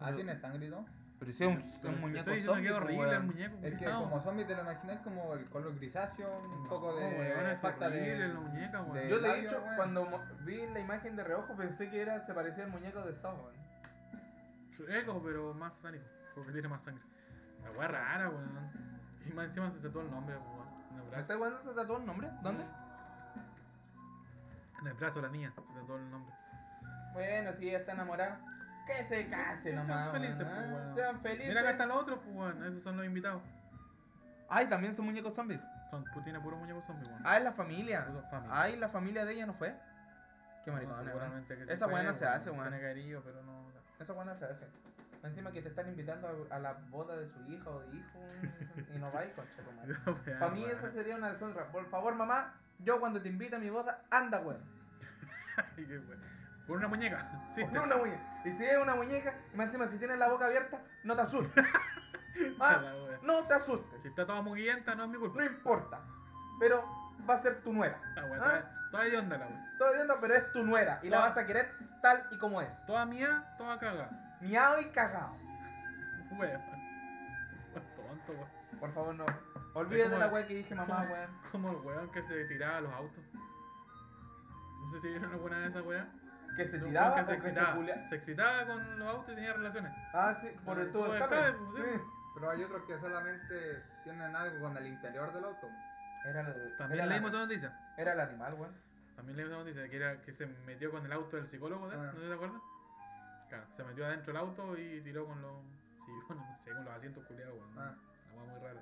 [0.00, 0.84] Ah, tiene sangre todo.
[1.22, 3.22] Pero si es un, Pero un te muñeco diciendo zombie, que es pues, horrible el
[3.22, 3.56] muñeco.
[3.62, 7.56] Es que como zombie te lo imagináis como el color grisáceo, un No, poco de
[7.60, 8.28] falta de...
[8.28, 8.94] la muñeca, weón.
[8.94, 9.76] de- Yo de labio, hecho, weón.
[9.76, 13.36] cuando vi la imagen de reojo pensé que era, se parecía al muñeco de Saw,
[14.88, 16.04] eco, pero más satánico,
[16.34, 17.04] porque tiene más sangre.
[17.62, 18.72] La weá rara, weón.
[19.24, 20.68] Y más encima se tatuó el nombre, weón.
[20.90, 21.20] En el ¿Me brazo.
[21.22, 22.28] está jugando se tatuó el nombre?
[22.42, 22.64] ¿Dónde?
[24.80, 26.34] En el brazo de la niña, se tatuó el nombre.
[27.12, 28.40] Bueno, si ella está enamorada,
[28.86, 30.12] que se case Sean nomás.
[30.12, 30.94] felices, weón, pues, weón.
[30.94, 31.48] Sean felices.
[31.48, 32.64] Mira acá están los otros, pues, weón.
[32.64, 33.42] Esos son los invitados.
[34.48, 35.60] Ay, también son muñecos zombies.
[35.90, 37.22] Son, pues, tiene puro muñeco zombie, weón.
[37.24, 38.04] Ah, es la familia.
[38.30, 38.62] Familia.
[38.62, 39.74] Ay, la familia de ella no fue.
[40.64, 42.68] Qué No, maricón, seguramente que Esa fue, no se hace, weón.
[42.68, 43.70] Tiene cariño, pero no.
[43.98, 44.66] Esa buena se hace.
[45.22, 48.18] Encima que te están invitando a, a la boda de su hija o de hijo
[48.92, 49.94] y no vais, concha tu madre.
[50.40, 51.66] Para mí esa sería una deshonra.
[51.70, 54.60] Por favor, mamá, yo cuando te invite a mi boda, anda, weón.
[55.56, 56.20] Ay, qué weón.
[56.66, 57.28] Por una muñeca.
[57.54, 57.62] Sí.
[57.64, 58.20] Pon una muñeca.
[58.44, 61.22] Y si es una muñeca, y más encima si tienes la boca abierta, no te
[61.22, 61.64] asustes.
[62.58, 63.18] Ah, wea.
[63.22, 64.00] no te asustes.
[64.00, 65.38] Si está toda muguillenta, no es mi culpa.
[65.38, 66.00] No importa.
[66.58, 66.82] Pero
[67.28, 68.00] va a ser tu nuera.
[68.16, 68.44] La wea, ¿Ah?
[68.44, 69.74] toda, toda de onda la wea.
[69.78, 70.98] Todo entiendo, pero es tu nuera.
[71.02, 72.86] Y la Toda- vas a querer tal y como es.
[72.86, 74.08] Toda mía, toda caga.
[74.40, 75.36] Miau y cagao.
[76.38, 76.62] Weón.
[77.74, 78.48] Tonto, weón.
[78.80, 79.26] Por favor, no.
[79.74, 81.30] Olvídate de la weá que dije mamá, weón.
[81.52, 83.24] Como el weón que se tiraba a los autos.
[83.34, 86.06] No sé si vieron alguna de esas weas.
[86.56, 87.74] Que se tiraba o que se excitaba.
[87.76, 89.92] culia- Se excitaba con los autos y tenía relaciones.
[90.12, 91.52] Ah, sí, por el tubo de escape.
[91.52, 91.90] pues, sí.
[91.94, 92.00] Sí.
[92.34, 95.68] Pero hay otros que solamente tienen algo con el interior del auto.
[96.24, 97.94] Era el, También era, leímos la- esa noticia.
[97.96, 98.72] era el animal, weón.
[99.16, 101.96] También leímos esa noticia que era que se metió con el auto del psicólogo, ¿de?
[101.96, 102.12] Ah.
[102.14, 102.62] ¿no te acuerdas?
[103.48, 105.52] Claro, se metió adentro del auto y tiró con los.
[106.06, 107.78] Sí, bueno, no sé, con los asientos culiados, weón.
[107.78, 107.94] Ah.
[108.34, 108.80] Una muy rara.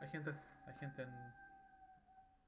[0.00, 0.32] Hay gente
[0.66, 1.08] hay gente en.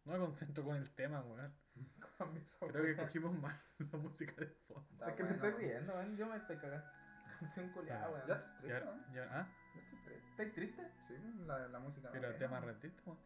[0.06, 1.52] No me concentro con el tema, weón.
[2.72, 3.60] Creo que cogimos mal
[3.92, 4.86] la música de fondo.
[4.92, 6.16] Está Es que me estoy riendo, weón.
[6.16, 6.86] Yo me estoy cagando.
[7.40, 8.26] Canción culiada, weón.
[8.26, 9.46] Ya estoy triste, ya, ¿ah?
[9.74, 10.30] Ya estoy triste.
[10.30, 10.90] ¿Estás triste?
[11.08, 11.14] Sí,
[11.46, 12.08] la, la música.
[12.12, 13.18] Pero el tema rentista, weón.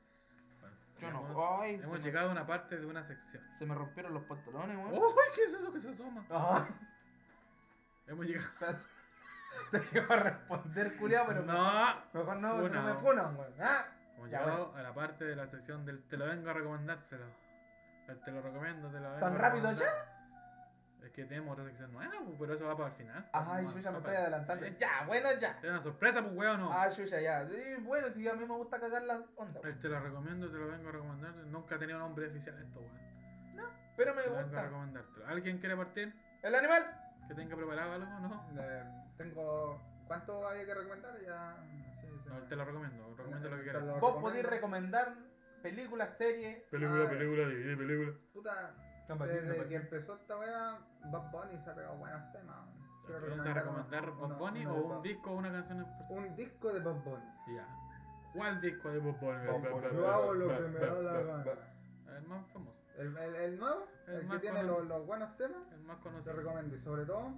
[0.99, 1.61] Yo hemos, no.
[1.62, 3.43] Ay, hemos llegado a una parte de una sección.
[3.59, 4.93] Se me rompieron los pantalones, weón.
[4.95, 5.12] ¡Uy!
[5.35, 6.26] ¿Qué es eso que se asoma?
[6.31, 6.74] Ay,
[8.07, 8.76] Hemos llegado.
[9.70, 11.95] te iba a responder, culiado, pero No.
[12.12, 13.55] mejor no, no me funan, weón.
[13.61, 13.87] Ah,
[14.20, 16.98] Hemos Ya, llegado a la parte de la sección del te lo vengo a recomendar,
[17.08, 17.24] te lo,
[18.08, 20.20] el te lo recomiendo, te lo vengo ¿Tan a rápido recomendar.
[21.02, 23.24] Es que tenemos otra sección nueva, pues, pero eso va para el final.
[23.32, 24.66] Yo ya va me estoy adelantando.
[24.78, 25.58] Ya, bueno, ya.
[25.62, 26.70] Era una sorpresa, pues weón, no.
[26.70, 27.48] Ah, yo ya, ya.
[27.48, 29.60] Sí, bueno, si a mí me gusta cagar la onda.
[29.64, 31.34] El te lo recomiendo, te lo vengo a recomendar.
[31.46, 33.00] Nunca ha tenido nombre oficial esto, weón.
[33.96, 34.62] Pero me Te lo vengo a gusta.
[34.62, 35.26] recomendártelo.
[35.26, 36.14] ¿Alguien quiere partir?
[36.42, 36.86] ¿El animal?
[37.28, 38.06] ¿Que tenga preparado algo?
[38.20, 38.46] No.
[38.60, 38.84] Eh,
[39.16, 39.80] tengo.
[40.06, 41.18] ¿Cuánto había que recomendar?
[41.20, 41.56] Ya.
[42.31, 43.14] No, te lo recomiendo.
[43.16, 43.83] Recomiendo lo que Te quieras.
[43.83, 44.20] lo Vos recomiendo.
[44.28, 45.14] podéis recomendar
[45.62, 46.62] películas, series.
[46.70, 48.12] Película, Ah, película, divide película.
[48.33, 48.74] Puta,
[49.26, 52.57] desde que empezó esta wea, Bad Bunny se ha pegado buenos temas.
[53.07, 56.16] ¿Te vas a recomendar Bob Bunny o un Bob- disco o una canción en?
[56.16, 57.24] Un disco de Bob Bunny.
[57.57, 57.66] Ya.
[58.33, 59.47] ¿Cuál disco de Bob Bunny?
[59.93, 61.45] Yo hago lo que me da la gana.
[62.16, 62.76] El más famoso.
[62.99, 66.03] El, el, el nuevo, El el, que tiene los, los buenos temas, El más te
[66.05, 66.35] conocido.
[66.37, 66.76] recomiendo.
[66.76, 67.33] Y sobre todo,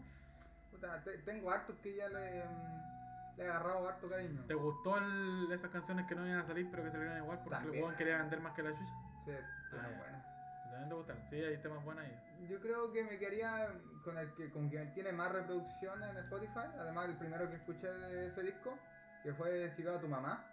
[0.71, 3.02] puta, te- tengo hartos que ya le, mm,
[3.43, 4.45] le agarrado harto cariño.
[4.47, 7.65] ¿Te gustó el- esas canciones que no iban a salir pero que salieron igual porque
[7.77, 8.93] el weón quería vender más que la chucha?
[9.25, 9.31] Sí,
[9.71, 9.99] temas Ah, ya.
[9.99, 10.23] buenos.
[10.71, 11.23] También te gustaron.
[11.31, 12.47] Sí, hay temas buenos ahí.
[12.49, 13.69] Yo creo que me quedaría
[14.05, 16.67] con el que con quien tiene más reproducciones en Spotify.
[16.79, 18.79] Además, el primero que escuché de ese disco,
[19.23, 20.45] que fue Si veo a tu mamá,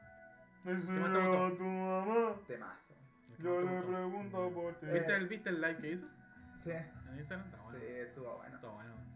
[0.64, 0.92] más te
[1.28, 1.58] gustó?
[1.58, 2.36] tu mamá.
[2.48, 2.94] temazo.
[3.38, 3.88] ¿Qué más te gustó?
[3.88, 4.86] pregunto por ti.
[4.88, 6.08] ¿Viste el, ¿Viste el live que hizo
[6.64, 7.48] Sí, en Instagram?
[7.48, 7.80] Está bueno.
[7.80, 8.60] sí, estuvo bueno.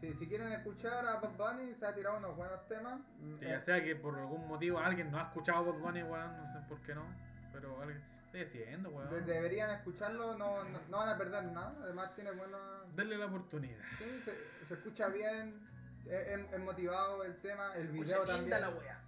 [0.03, 2.99] Sí, si quieren escuchar a Bad Bunny, se ha tirado unos buenos temas.
[3.39, 6.35] Que Eh, ya sea que por algún motivo alguien no ha escuchado Bob Bunny, weón,
[6.37, 7.05] no sé por qué no.
[7.53, 8.03] Pero alguien.
[8.25, 9.25] Estoy haciendo, de- weón.
[9.25, 11.73] deberían escucharlo, no, no, no van a perder nada.
[11.83, 12.57] Además, tiene buena.
[12.95, 13.79] Denle la oportunidad.
[13.97, 15.65] Sí, se, se escucha bien,
[16.05, 18.61] es, es- es motivado el tema, el video Escucha linda también.
[18.61, 18.99] la wea.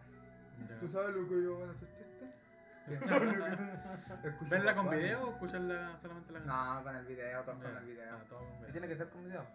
[0.70, 0.80] Ya.
[0.80, 2.32] ¿Tú sabes lo que yo bueno, ¿tú triste?
[2.88, 6.76] Escucha ¿Verla con video o escucharla solamente la canción?
[6.78, 8.16] No, con el video, todos con el video.
[8.16, 8.72] Ah, todo con ¿Y video.
[8.72, 9.46] tiene que ser con video?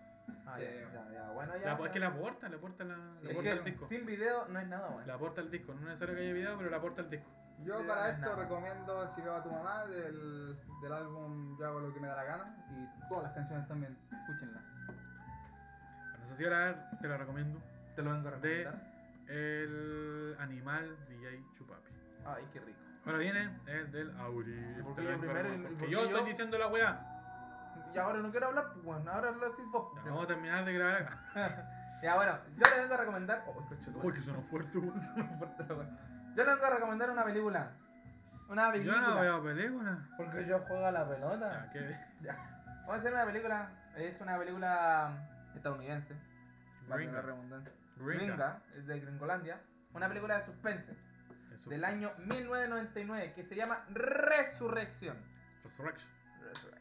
[0.47, 1.31] Ah, ya, ya, ya.
[1.31, 1.75] Bueno, ya.
[1.79, 3.89] La, es que la aporta, le aporta, la, Sí, aporta que el disco.
[3.89, 5.07] sin video no es nada, weón.
[5.07, 5.73] Le aporta el disco.
[5.75, 7.31] No es necesario que haya video, pero le aporta el disco.
[7.63, 8.43] Yo Sí, para no es esto nada.
[8.43, 12.17] recomiendo Si veo a tu mamá del, del álbum Yo hago lo que me da
[12.17, 14.63] la gana y todas las canciones también, escúchenlas.
[14.87, 17.61] Bueno, eso sí, ahora te lo recomiendo.
[17.95, 18.91] Te lo vengo a De- recomendar.
[19.29, 21.91] El animal DJ Chupapi.
[22.25, 22.79] Ay, qué rico.
[23.07, 24.55] Ahora viene el del Auri.
[24.83, 26.07] por Te qué lo yo vengo a primero y- recomendar, y Porque por yo yo?
[26.17, 27.10] estoy diciendo la weá.
[27.95, 29.93] Y ahora no quiero hablar, pues bueno, ahora lo decís vos.
[29.97, 31.77] Ya, Vamos a terminar de grabar acá.
[32.03, 33.45] Ya, bueno, yo le vengo a recomendar.
[33.47, 35.03] Oh, coche, Uy, que sonó fuerte, weón.
[35.39, 35.89] fuerte la wea.
[36.35, 37.73] Yo le vengo a recomendar una película.
[38.49, 39.01] Una Yo película.
[39.03, 40.09] no veo película.
[40.17, 41.67] Porque yo juego a la pelota.
[41.67, 41.97] Ya, ¿qué?
[42.23, 42.33] Ya.
[42.87, 46.17] Vamos a hacer una película, es una película estadounidense,
[46.89, 47.21] Gringa.
[47.21, 47.73] redundancia.
[47.99, 48.63] Gringa.
[48.79, 49.61] Es de Gringolandia.
[49.93, 50.97] Una película de suspense
[51.67, 55.19] del año 1999 que se llama Resurrección.
[55.65, 56.11] Resurrection.
[56.41, 56.80] Resurrección.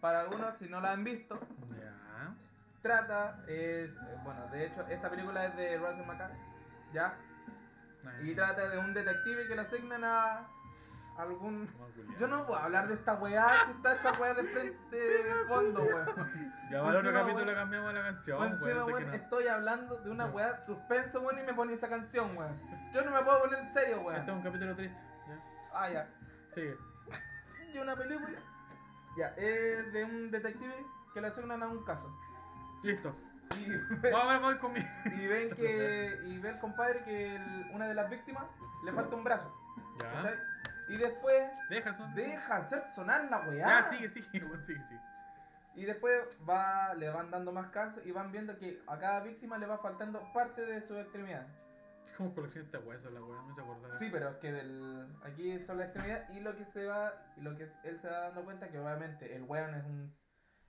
[0.00, 1.38] Para algunos, si no la han visto,
[2.82, 6.32] trata, es, eh, bueno, de hecho, esta película es de Russell McCall,
[6.92, 7.14] ¿ya?
[8.22, 10.46] Y trata de un detective que le asignan a
[11.18, 11.68] algún...
[12.18, 15.82] Yo no puedo hablar de esta weá si está esta weá de frente, de fondo,
[15.82, 16.06] weón.
[16.70, 17.54] Ya para el otro capítulo weón.
[17.56, 18.38] cambiamos la canción.
[18.40, 19.14] Weón, encima, weón, weón, no.
[19.14, 22.52] estoy hablando de una weá suspenso, weón, y me pone esa canción, weón.
[22.94, 24.38] Yo no me puedo poner en serio, Este es weón.
[24.38, 24.98] un capítulo triste.
[25.28, 25.38] Ya.
[25.74, 26.08] Ah, ya.
[26.54, 26.76] Sigue.
[27.72, 28.36] Y una película,
[29.16, 32.14] ya, es de un detective que le asignan a un caso.
[32.82, 33.14] Listo.
[33.56, 34.56] Y, ahora voy
[35.18, 38.44] y ven que, y ve el compadre que el- una de las víctimas
[38.84, 39.52] le falta un brazo,
[40.02, 40.12] Ya.
[40.12, 40.34] ¿cachai?
[40.88, 42.08] Y después Deja eso.
[42.14, 43.58] deja hacer sonar la weá.
[43.82, 45.00] Ya, sigue, sigue, weón, sigue, sigue.
[45.76, 46.12] Y después
[46.48, 49.78] va, le van dando más casos y van viendo que a cada víctima le va
[49.78, 51.46] faltando parte de sus extremidades.
[52.20, 53.96] Como coleccionista de huesos la weá, no se acordaba.
[53.98, 57.40] Sí, pero es que del, aquí son las extremidades y lo que se va, y
[57.40, 60.14] lo que él se va dando cuenta que obviamente el weón es un,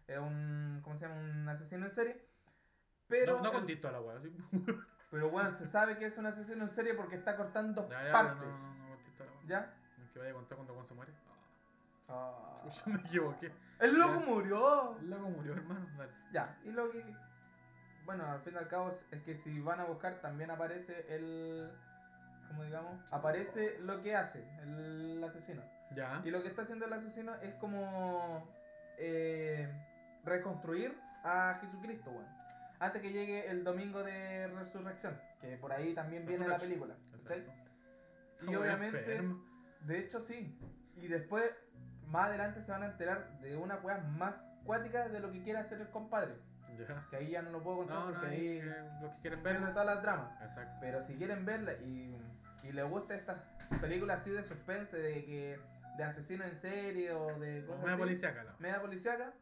[0.07, 1.19] es un, ¿cómo se llama?
[1.19, 2.25] Un asesino en serie.
[3.09, 4.21] Pero, no, no a la weá.
[4.21, 4.33] ¿sí?
[5.11, 8.11] pero weón, se sabe que es un asesino en serie porque está cortando Ya, ya,
[8.13, 8.47] partes.
[8.47, 9.41] no, no, no a la weá.
[9.45, 9.73] ¿Ya?
[9.97, 11.11] No es que vaya a contar cuando Juan se muere.
[12.07, 12.61] Ah.
[12.85, 13.51] Yo me equivoqué.
[13.81, 14.25] el loco Ya.
[14.25, 14.97] murió.
[14.99, 15.85] El loco murió, hermano.
[15.97, 16.13] Dale.
[16.31, 17.03] Ya, y lo que.
[18.05, 21.71] Bueno, al fin y al cabo es- que si van a buscar también aparece el.
[22.47, 25.63] Como digamos, aparece lo que hace el asesino.
[25.95, 26.21] Ya.
[26.25, 28.47] Y lo que está haciendo el asesino es como.
[28.97, 29.67] eh,
[30.23, 32.27] reconstruir a Jesucristo, weón.
[32.79, 36.95] Antes que llegue el domingo de resurrección, que por ahí también viene la película.
[37.15, 37.51] Exacto.
[38.41, 39.21] Y obviamente.
[39.81, 40.55] De hecho, sí.
[40.97, 41.49] Y después,
[42.07, 44.35] más adelante, se van a enterar de una weá más
[44.65, 46.35] cuática de lo que quiere hacer el compadre.
[46.87, 47.05] Ya.
[47.09, 49.43] Que ahí ya no lo puedo contar No, no, porque ahí, ahí los que quieren
[49.43, 49.69] verlo.
[49.71, 50.41] todas las dramas.
[50.41, 50.77] Exacto.
[50.81, 52.15] Pero si quieren verla y,
[52.63, 53.41] y les gusta estas
[53.81, 55.59] películas así de suspense, de que
[55.97, 59.33] de asesino en serie o de cosas Una así, policíaca, la media policiaca,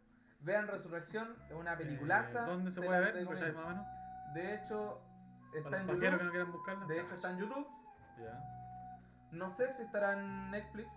[0.42, 2.44] vean Resurrección, es una peliculaza.
[2.46, 3.14] Eh, ¿Dónde se puede ver?
[3.16, 3.34] recomiendo.
[3.40, 3.86] ¿Cachai, más o menos?
[4.34, 5.02] De hecho,
[5.56, 6.24] está en que YouTube.
[6.24, 6.86] no quieran buscarla.
[6.88, 7.68] De hecho, está en YouTube.
[8.18, 8.56] Ya.
[9.32, 10.92] No sé si estará en Netflix,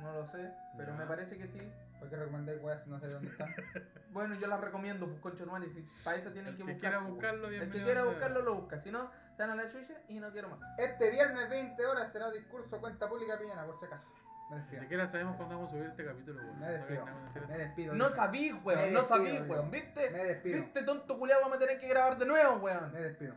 [0.00, 0.98] no lo sé, pero Ya.
[0.98, 1.60] me parece que sí.
[1.98, 3.54] ¿Por qué recomendáis weas si no sé dónde están?
[4.10, 6.80] Bueno, yo las recomiendo, pues concho y si para eso tienen El que que buscar.
[6.80, 9.94] quiera pues, buscarlo, El que quiera buscarlo lo busca, si no, están a la chucha
[10.08, 10.60] y no quiero más.
[10.78, 14.10] Este viernes 20 horas será discurso cuenta pública pillana, por si acaso.
[14.50, 16.58] Me Ni siquiera sabemos cuándo vamos a subir este capítulo, weón.
[16.58, 17.06] Me No despido.
[17.48, 17.94] Me despido.
[17.94, 20.10] No sabí, weón, no sabí, weón, ¿viste?
[20.10, 20.62] Me despido.
[20.62, 21.42] ¿Viste, tonto culiado?
[21.42, 22.90] Vamos a tener que grabar de nuevo, weón.
[22.92, 23.34] Me despido.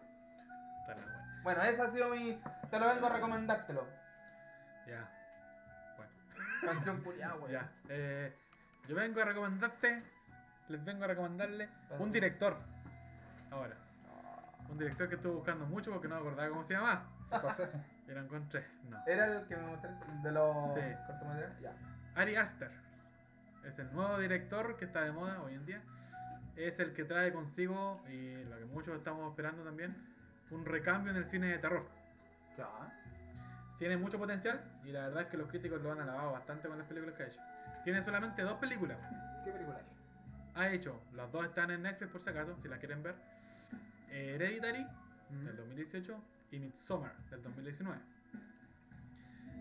[1.43, 2.41] Bueno, ese ha sido mi.
[2.70, 3.86] Te lo vengo a recomendártelo.
[4.88, 5.09] Ya.
[5.97, 6.12] Bueno.
[6.62, 7.51] Canción culiada, weón.
[7.51, 7.72] Ya.
[7.89, 8.34] Eh,
[8.88, 10.04] yo vengo a recomendarte.
[10.70, 11.70] Les vengo a recomendarle
[12.00, 12.58] un director.
[13.52, 13.76] Ahora.
[14.70, 17.04] Un director que estuve buscando mucho porque no me acordaba cómo se llamaba.
[17.36, 17.78] Scorsese.
[18.08, 18.66] Y lo encontré.
[18.90, 18.98] No.
[19.06, 20.82] ¿Era el que me mostraste de los Sí.
[21.08, 21.60] cortometrajes?
[21.62, 21.74] Ya.
[22.16, 22.72] Ari Aster.
[23.66, 25.82] Es el nuevo director que está de moda hoy en día.
[26.56, 29.96] Es el que trae consigo, y lo que muchos estamos esperando también,
[30.52, 31.86] un recambio en el cine de terror.
[32.58, 32.68] Ya.
[33.78, 36.78] Tiene mucho potencial y la verdad es que los críticos lo han alabado bastante con
[36.78, 37.42] las películas que ha hecho.
[37.84, 38.98] Tiene solamente dos películas.
[39.44, 39.86] ¿Qué película es?
[40.56, 43.16] Ha hecho, las dos están en Netflix por si acaso, si las quieren ver.
[44.10, 44.86] Hereditary,
[45.30, 45.46] Mm.
[45.46, 46.22] del 2018,
[46.52, 47.98] y Midsommar, del 2019.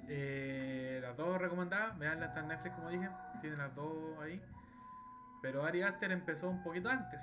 [0.09, 3.09] Eh, las dos recomendadas, veanlas, están en Netflix como dije,
[3.41, 4.43] tiene las dos ahí.
[5.43, 7.23] Pero Ari Aster empezó un poquito antes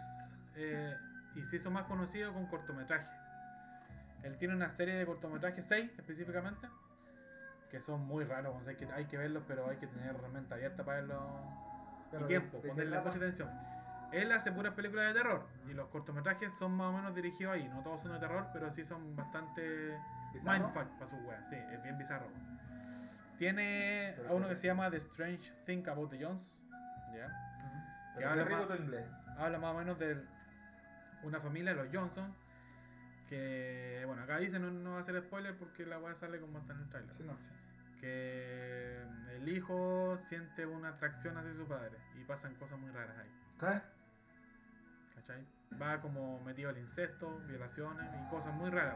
[0.56, 0.96] eh,
[1.36, 3.10] y se hizo más conocido con cortometrajes.
[4.24, 6.68] Él tiene una serie de cortometrajes, 6 específicamente,
[7.70, 10.54] que son muy raros, o sea, que, hay que verlos, pero hay que tener mente
[10.54, 11.22] abierta para verlos
[12.24, 13.50] y tiempo, ¿de- de qué ponerle mucha atención.
[14.14, 17.68] Él hace puras películas de terror y los cortometrajes son más o menos dirigidos ahí.
[17.68, 19.98] No todos son de terror, pero sí son bastante
[20.34, 20.60] ¿Bizarro?
[20.60, 21.44] mindfuck para sus weas.
[21.50, 22.28] Sí, es bien bizarro.
[23.38, 26.52] Tiene Pero a uno que se llama The Strange Thing About the Jones.
[27.14, 27.28] ¿ya?
[28.18, 29.06] Que habla más- inglés.
[29.38, 30.24] Habla más o menos de
[31.24, 32.34] una familia, los Johnson.
[33.30, 36.60] Que, bueno, acá dice, no, no va a ser spoiler porque la wea sale como
[36.60, 37.14] está en el trailer.
[37.16, 37.34] Sí, no.
[38.00, 39.02] Que
[39.36, 43.32] el hijo siente una atracción hacia su padre y pasan cosas muy raras ahí.
[43.60, 43.82] ¿Qué?
[45.16, 45.48] ¿Cachai?
[45.82, 48.96] Va como metido al incesto, violaciones y cosas muy raras.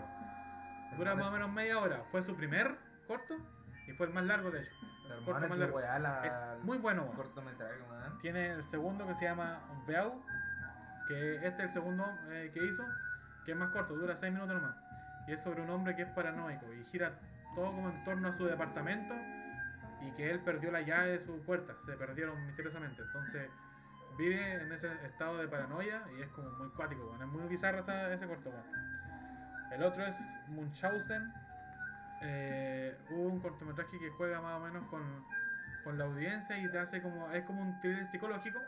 [0.97, 2.03] Dura más o menos media hora.
[2.11, 2.75] Fue su primer
[3.07, 3.37] corto
[3.87, 4.71] y fue el más largo de hecho.
[5.05, 5.77] El corto Hermano, más qué largo.
[5.77, 6.25] weá la.
[6.57, 7.05] Es muy bueno.
[7.15, 7.75] cortometraje.
[8.21, 10.23] Tiene el segundo que se llama Veau,
[11.07, 12.85] que este es el segundo eh, que hizo,
[13.45, 14.75] que es más corto, dura 6 minutos nomás.
[15.27, 17.13] Y es sobre un hombre que es paranoico y gira
[17.55, 19.13] todo como en torno a su departamento
[20.01, 23.01] y que él perdió la llave de su puerta, se perdieron misteriosamente.
[23.01, 23.49] Entonces
[24.17, 27.21] vive en ese estado de paranoia y es como muy cuático, weón.
[27.21, 28.51] es muy bizarro esa- ese corto.
[29.71, 30.15] El otro es
[30.49, 31.31] Munchausen,
[32.23, 35.01] eh, un cortometraje que juega más o menos con,
[35.83, 38.59] con la audiencia y te hace como, es como un thriller psicológico.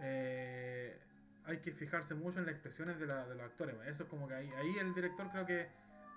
[0.00, 0.98] Eh,
[1.46, 3.74] hay que fijarse mucho en las expresiones de, la- de los actores.
[3.86, 5.68] Eso es como que ahí, ahí el director creo que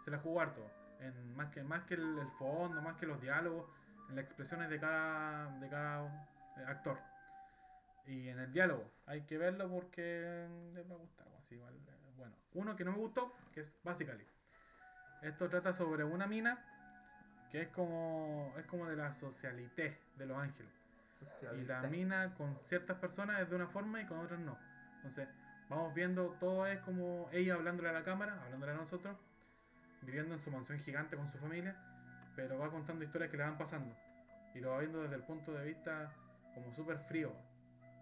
[0.05, 0.69] se la jugó harto.
[0.99, 3.65] En, más que, más que el, el fondo, más que los diálogos,
[4.09, 6.05] en las expresiones de cada, de cada
[6.57, 6.97] eh, actor.
[8.05, 11.27] Y en el diálogo, hay que verlo porque mm, les va a gustar.
[11.51, 14.25] igual, eh, bueno, uno que no me gustó, que es Basically.
[15.21, 16.65] Esto trata sobre una mina
[17.51, 20.71] que es como, es como de la socialité de Los Ángeles.
[21.57, 24.57] Y la mina con ciertas personas es de una forma y con otras no.
[24.97, 25.27] Entonces,
[25.67, 29.17] vamos viendo, todo es como ella hablándole a la cámara, hablándole a nosotros,
[30.01, 31.75] viviendo en su mansión gigante con su familia,
[32.35, 33.95] pero va contando historias que le van pasando.
[34.55, 36.11] Y lo va viendo desde el punto de vista
[36.55, 37.31] como súper frío.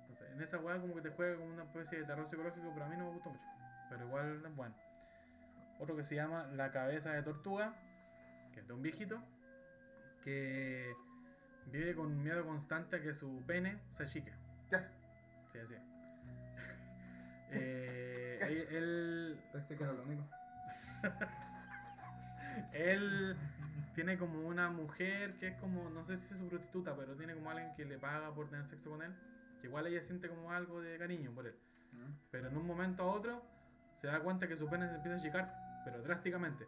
[0.01, 2.85] Entonces, en esa weá como que te juega como una especie de terror psicológico, pero
[2.85, 3.43] a mí no me gustó mucho.
[3.89, 4.75] Pero igual es bueno.
[5.79, 7.73] Otro que se llama La cabeza de tortuga,
[8.53, 9.21] que es de un viejito,
[10.23, 10.91] que
[11.67, 14.31] vive con miedo constante a que su pene se achique.
[14.71, 14.89] Ya.
[15.51, 15.75] Sí, así.
[17.51, 20.23] Eh, él, él- Pensé que era lo único.
[22.73, 23.35] él
[23.95, 27.33] tiene como una mujer que es como, no sé si es su prostituta, pero tiene
[27.33, 29.11] como alguien que le paga por tener sexo con él.
[29.59, 31.55] Que igual ella siente como algo de cariño por él.
[31.93, 32.13] Mm.
[32.29, 33.41] Pero en un momento a otro
[33.99, 36.67] se da cuenta que su pene se empieza a achicar, pero drásticamente.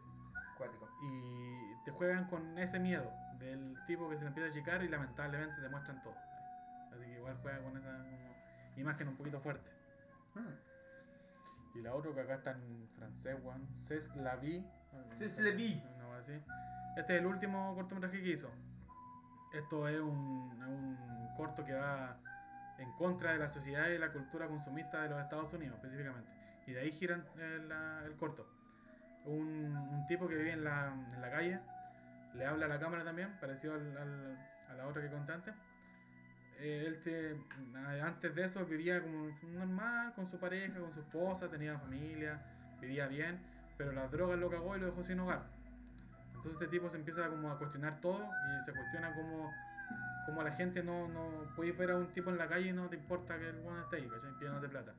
[0.58, 0.88] Cuático.
[1.04, 4.88] Y te juegan con ese miedo del tipo que se le empieza a achicar y
[4.88, 6.16] lamentablemente te muestran todo.
[6.92, 8.34] Así que igual juega con esa como,
[8.76, 9.70] imagen un poquito fuerte.
[10.34, 11.78] Mm.
[11.78, 13.68] Y la otra que acá está en francés, weón.
[13.86, 14.64] C'est la vie.
[16.20, 16.32] Así.
[16.96, 18.50] Este es el último cortometraje que hizo.
[19.54, 22.16] Esto es un, es un corto que va
[22.78, 26.30] en contra de la sociedad y de la cultura consumista de los Estados Unidos, específicamente.
[26.66, 27.72] Y de ahí gira el,
[28.06, 28.46] el corto.
[29.24, 31.60] Un, un tipo que vive en la, en la calle,
[32.34, 34.36] le habla a la cámara también, parecido al- al-
[34.70, 35.54] a la otra que conté antes.
[36.58, 37.36] Eh, él te-
[37.78, 42.38] a- antes de eso vivía como normal, con su pareja, con su esposa, tenía familia,
[42.80, 43.38] vivía bien,
[43.80, 45.40] pero las drogas lo cagó y lo dejó sin hogar.
[46.34, 49.50] Entonces este tipo se empieza como a cuestionar todo y se cuestiona cómo,
[50.26, 52.90] cómo la gente no, no puede ver a un tipo en la calle y no
[52.90, 54.32] te importa que el bueno esté ahí, ¿cachai?
[54.34, 54.92] Pidiéndote plata.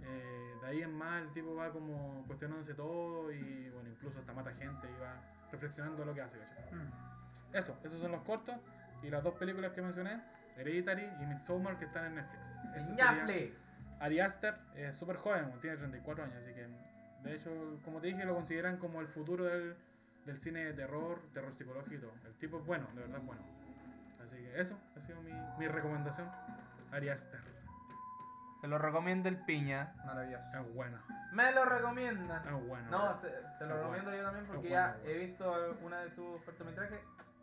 [0.00, 4.32] Eh, de ahí en más el tipo va como cuestionándose todo y bueno, incluso hasta
[4.32, 5.20] mata gente y va
[5.52, 6.78] reflexionando lo que hace, ¿cachai?
[6.78, 7.56] Mm.
[7.56, 8.56] Eso, esos son los cortos
[9.02, 10.18] y las dos películas que mencioné,
[10.56, 12.96] Hereditary y Midsommar que están en Netflix.
[12.96, 13.52] ¡Ñafle!
[14.00, 16.87] Ari Aster es súper joven, tiene 34 años, así que
[17.24, 17.50] de hecho,
[17.84, 19.76] como te dije, lo consideran como el futuro del,
[20.26, 22.12] del cine de terror, terror psicológico y todo.
[22.26, 23.42] El tipo es bueno, de verdad es bueno.
[24.24, 26.28] Así que eso ha sido mi, mi recomendación.
[26.92, 27.40] Ari Aster,
[28.60, 29.92] Se lo recomiendo el piña.
[30.06, 30.44] Maravilloso.
[30.54, 30.98] es bueno,
[31.32, 32.42] Me lo recomiendan.
[32.46, 32.90] es bueno.
[32.90, 33.82] No, se, se Es lo bueno.
[33.82, 36.98] recomiendo yo también porque Es ya bueno, he visto alguna de sus cortometrajes.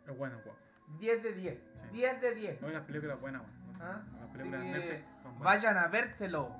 [0.06, 0.58] es bueno, guapo.
[0.98, 1.58] 10 de 10.
[1.74, 1.88] Sí.
[1.92, 2.62] 10 de 10.
[2.62, 3.42] Hoy las películas buenas.
[3.80, 4.00] ¿Ah?
[4.20, 5.04] Las películas que Netflix.
[5.40, 6.54] Vayan a vérselo.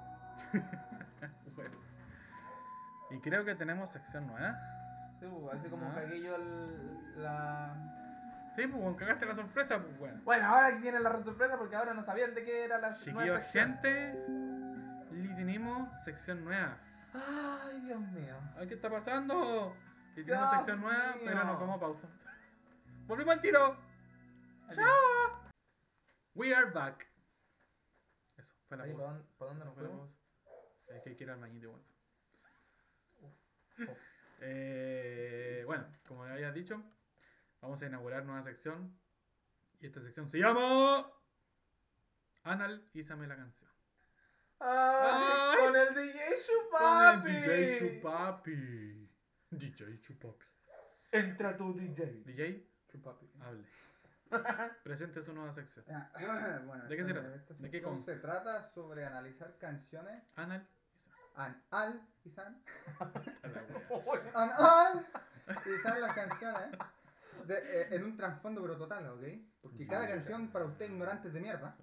[3.17, 3.19] Bueno.
[3.19, 4.59] Y creo que tenemos sección nueva.
[5.21, 5.95] Sí, pues, así como Ah.
[5.95, 7.75] cagué yo el- la...
[8.55, 10.21] Sí, pues, bueno, cagaste la sorpresa, pues, bueno.
[10.25, 13.43] Bueno, ahora viene la sorpresa porque ahora no sabían de qué era la nueva Chiquillos,
[13.53, 14.13] gente,
[15.37, 16.77] tenemos sección nueva.
[17.15, 18.37] Ay, Dios mío.
[18.57, 19.75] Ay, ¿Qué está pasando?
[20.15, 21.23] Dios sección nueva, mío.
[21.25, 22.09] pero nos vamos a pausa.
[23.07, 23.77] ¡Volvimos al tiro!
[24.75, 25.51] ¡Chao!
[26.35, 27.07] We are back.
[28.37, 29.07] Eso, fue la ¿Para pausa.
[29.13, 30.11] dónde, pa' dónde nos fuimos?
[30.89, 31.83] Es que hay que ir al bañito igual.
[34.41, 36.83] Eh, bueno, como había dicho,
[37.61, 38.97] vamos a inaugurar nueva sección.
[39.81, 41.11] Y esta sección se llama.
[42.45, 43.71] Analízame la canción.
[44.61, 45.23] ¡Ay!
[45.23, 45.59] Ay.
[45.59, 47.31] Con el DJ Con Chupapi.
[47.31, 49.11] el DJ Chupapi.
[49.51, 50.47] DJ Chupapi.
[51.13, 52.23] Entra tu DJ.
[52.25, 53.31] DJ, Chupapi.
[53.41, 53.65] hable.
[54.83, 55.85] Presente su nueva sección.
[55.89, 56.11] Ah,
[56.67, 57.55] bueno, ¿De qué se trata?
[57.55, 60.67] ¿De qué se trata sobre analizar canciones Anal.
[61.37, 62.63] An al y san
[64.35, 65.07] an al
[65.67, 66.71] y san las canciones
[67.47, 69.23] de- eh, en un trasfondo pero total, ¿ok?
[69.61, 71.77] Porque cada canción para usted ignorantes de mierda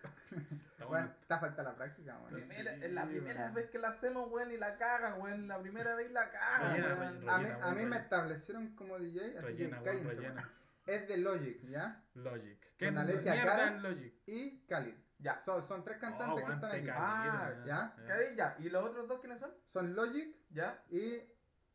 [0.72, 2.38] Está Bueno, está falta la práctica, bueno.
[2.38, 3.54] Primera- es la primera weón.
[3.54, 5.48] vez que la hacemos, weón, y la caga, weón.
[5.48, 7.14] La primera vez la caga, Rellena, weón.
[7.16, 7.34] rellena.
[7.34, 10.10] A mí, Rellena, a mí weón, me establecieron como DJ, así Rellena, que weón, cállense.
[10.16, 10.42] rellena.
[10.42, 10.64] weón.
[10.86, 12.04] Es de Logic, ¿ya?
[12.16, 12.60] Logic.
[12.78, 13.72] ¿Qué Con Alessia mierda Cara.
[13.80, 14.14] Logic?
[14.28, 14.96] Y Khalid.
[15.20, 15.42] Ya.
[15.46, 16.88] Son, son tres cantantes Oh, que weón, están aquí.
[16.92, 17.66] Ah, weón.
[17.66, 17.96] ¿ya?
[18.36, 18.56] Ya.
[18.60, 19.52] ¿Y los otros dos quiénes son?
[19.72, 20.84] Son Logic Ya.
[20.90, 21.24] y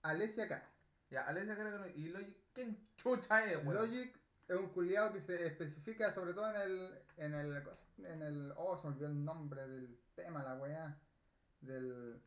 [0.02, 0.68] Alessia Cara.
[1.10, 2.36] Ya, Alesia Cara y Logic.
[2.52, 3.76] ¿Quién chucha es, weón?
[3.76, 4.14] Logic
[4.48, 7.62] es un culiado que se especifica sobre todo en el, en el,
[8.04, 10.98] en el, oh, se me olvidó el nombre del tema, la weá,
[11.60, 12.20] del...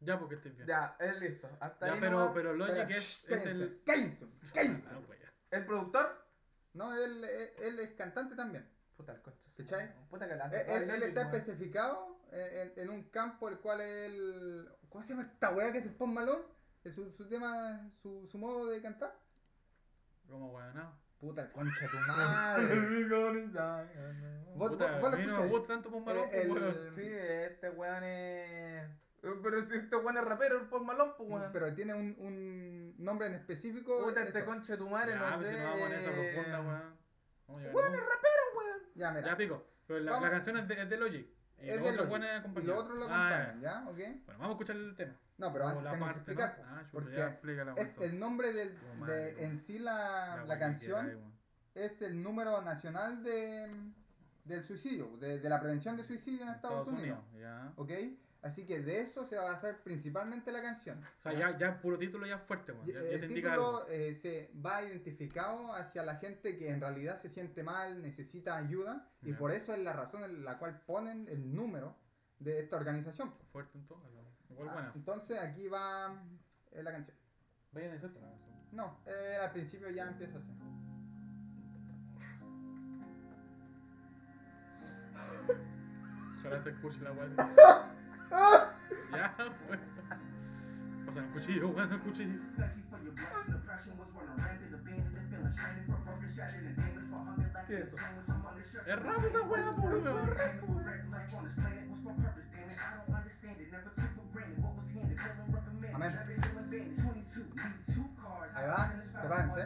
[0.00, 0.66] Ya, porque estoy bien.
[0.66, 1.48] Ya, es listo.
[1.60, 2.32] Hasta Ya, ahí pero, nomás.
[2.34, 3.80] pero Logic es, es el.
[3.86, 4.88] Cállense, cállense.
[4.90, 5.18] Ah, pues.
[5.50, 6.26] ¿El productor?
[6.74, 8.68] No, él, él, él es cantante también.
[8.98, 9.48] Puta el concha.
[9.56, 9.94] ¿Cachai?
[10.10, 10.74] Puta que la Él, hace.
[10.76, 14.68] él- él Logic, está especificado en, un campo el cual él...
[14.90, 16.44] ¿Cómo se llama esta weá que es el Post Malone?
[16.82, 19.16] Es Su, su tema, su, su modo de cantar.
[20.28, 21.03] Como weón, no.
[21.24, 22.74] Puta, el concha de tu madre.
[24.54, 26.48] Vos- Puta, vos- vos lo a mí no me gusta tanto Post Malone, Eh, el-
[26.48, 26.92] pues, weón.
[26.92, 28.88] Sí, este weón es.
[29.42, 31.50] Pero si este weón es rapero, el Post Malone, pues weón.
[31.52, 34.02] Pero tiene un, un nombre en específico.
[34.02, 35.54] Puta, este concha de tu madre, Ya, no pues, sé.
[35.54, 37.72] si no vamos en esa profunda, weón.
[37.74, 38.80] Weón es rapero, weón.
[38.94, 39.26] Ya, mira.
[39.26, 39.66] Ya pico.
[39.86, 40.26] Pero la, Vamos.
[40.28, 41.26] la canción es de, es de Logic.
[41.58, 42.58] Y es los de otros Logic.
[42.62, 43.84] Y los otros lo Ah, acompañan, ¿ya?
[43.88, 43.96] ¿Ok?
[43.96, 45.14] Bueno, vamos a escuchar el tema.
[45.38, 46.58] No, pero antes la tengo que explicar.
[46.58, 46.64] ¿no?
[46.68, 48.14] Ah, porque ya explícala, es- el entonces.
[48.14, 51.34] nombre del, madre, de, en sí la, la canción
[51.74, 53.68] es el número nacional de,
[54.44, 57.18] del suicidio, de, de la prevención de suicidio en Estados, Unidos.
[57.38, 57.72] ya.
[57.76, 57.90] ¿Ok?
[58.42, 61.02] Así que de eso se va a basar principalmente la canción.
[61.18, 62.74] O sea, ya, ya puro título ya es fuerte.
[62.84, 66.78] Y- Ya, ya el te título eh, se va identificado hacia la gente que en
[66.80, 70.78] realidad se siente mal, necesita ayuda, y por eso es la razón en la cual
[70.86, 71.96] ponen el número
[72.38, 73.32] de esta organización.
[73.50, 73.86] Fuerte en
[74.54, 74.92] Igual Ah.
[74.94, 76.14] Entonces aquí va
[76.72, 77.16] eh, la canción.
[77.72, 78.54] Vayan a decirte la canción.
[78.72, 80.52] No, eh, al principio ya empieza así.
[86.40, 87.28] Ojalá se escuche la weá.
[89.12, 89.34] ya,
[89.68, 91.06] weón.
[91.06, 92.40] Pasa un cuchillo, weón, un cuchillo.
[97.66, 97.96] ¿Qué es eso?
[98.86, 100.04] Es rap esa weá, po, weón.
[105.94, 106.12] Amén.
[108.54, 109.62] Ahí va, prepárense.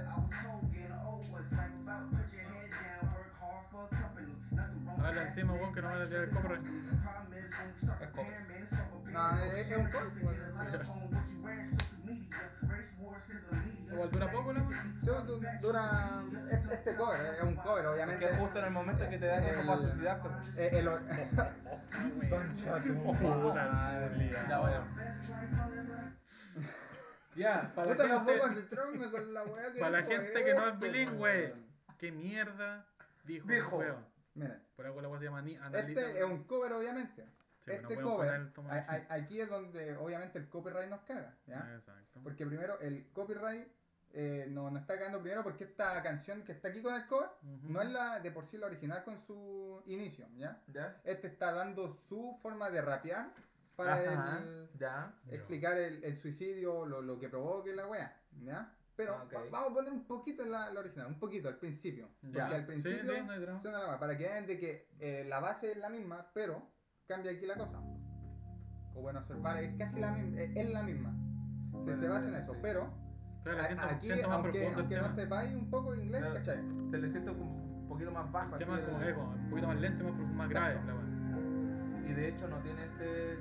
[4.99, 6.67] Habla encima, weón, que no van a tirar el copyright.
[8.01, 9.13] Es cover.
[9.13, 10.13] No, es, es un cover.
[13.91, 14.71] Igual dura poco, ¿no?
[14.71, 15.11] Sí,
[15.61, 16.23] dura.
[16.89, 18.25] Es, este cover, es un cover, obviamente.
[18.31, 20.29] Es justo en el momento que te da tiempo para El- suicidarte.
[20.57, 20.89] Eh, el
[22.31, 22.95] Concha tu
[23.55, 24.31] madre.
[24.49, 24.87] Ya, bueno.
[27.37, 30.67] Ya, para Puta, la gente, concentrarme con la weá que para la gente que no
[30.69, 31.55] es esto, bilingüe.
[31.99, 32.85] ¿Qué mierda
[33.25, 33.47] dijo?
[33.49, 33.97] Dijo.
[34.35, 37.25] Mira, Por algo la weá se llama ni este es un cover, obviamente.
[37.65, 38.75] Sí, este no cover, el a-
[39.11, 41.75] a- aquí es donde obviamente el copyright nos caga, ¿ya?
[41.77, 42.21] Exacto.
[42.23, 43.69] Porque primero el copyright
[44.15, 47.29] eh, no, nos está cagando primero porque esta canción que está aquí con el cover
[47.43, 47.69] Ujú.
[47.73, 50.63] no es la de por sí la original con su inicio, ¿ya?
[50.73, 51.01] ¿Ya?
[51.05, 53.31] Este está dando su forma de rapear
[53.77, 54.39] para Ajá.
[54.39, 55.15] el- ¿Ya?
[55.31, 58.75] Explicar el, el suicidio, lo, lo que provoque la wea, ¿ya?
[58.97, 59.33] Pero Ah, ok.
[59.35, 62.09] va- vamos a poner un poquito en la, la original, un poquito al principio.
[62.23, 62.43] Ya.
[62.49, 63.63] Porque al Sí, principio sí, no hay drama.
[63.63, 66.69] suena la para que vean de que eh, la base es la misma, pero
[67.07, 67.77] cambia aquí la cosa.
[67.79, 71.11] Como bueno observar, es casi la misma, es, es la misma.
[71.71, 72.41] Se, Bueno, se basa en sí.
[72.41, 72.93] eso, pero
[73.55, 76.21] Claro, a- siento, aquí, siento más aunque, profundo el aunque no sepáis un poco inglés,
[76.21, 76.35] Claro.
[76.35, 76.59] ¿cachai?
[76.91, 78.47] Se le siente como un poquito más bajo.
[78.47, 80.49] El así tema es como el- eco, un poquito más lento y más, profundo, más
[80.49, 80.75] grave.
[82.07, 83.39] Y de hecho no tiene este.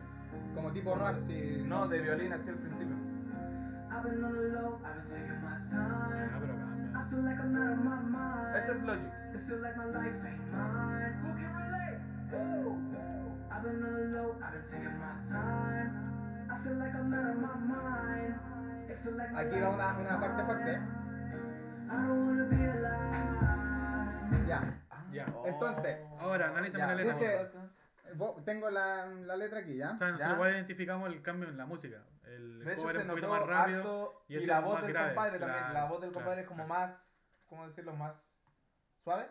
[0.54, 1.64] Como tipo rap, si...
[1.66, 2.96] No, de violín así al principio.
[3.90, 4.16] Ah, pero
[6.58, 8.60] cambia.
[8.60, 9.12] Este es Logic.
[19.36, 20.80] Aquí va una, una parte fuerte.
[24.48, 24.84] Ya.
[25.12, 25.26] Ya.
[25.46, 27.14] Entonces, Ahora, analízame Ya, la letra.
[27.14, 27.50] dice-
[28.16, 29.92] vos- tengo la, la letra aquí, ¿ya?
[29.92, 30.36] O sea, nosotros Ya.
[30.36, 32.04] igual identificamos el cambio en la música.
[32.26, 33.78] El De hecho, cover se es un poquito notó más rápido.
[33.80, 35.60] harto y y, este la es voz más del grave, compadre también.
[35.64, 36.88] claro, La voz del claro, compadre es como claro.
[36.88, 37.00] más,
[37.48, 37.96] ¿cómo decirlo?
[37.96, 38.34] Más
[39.04, 39.28] suave.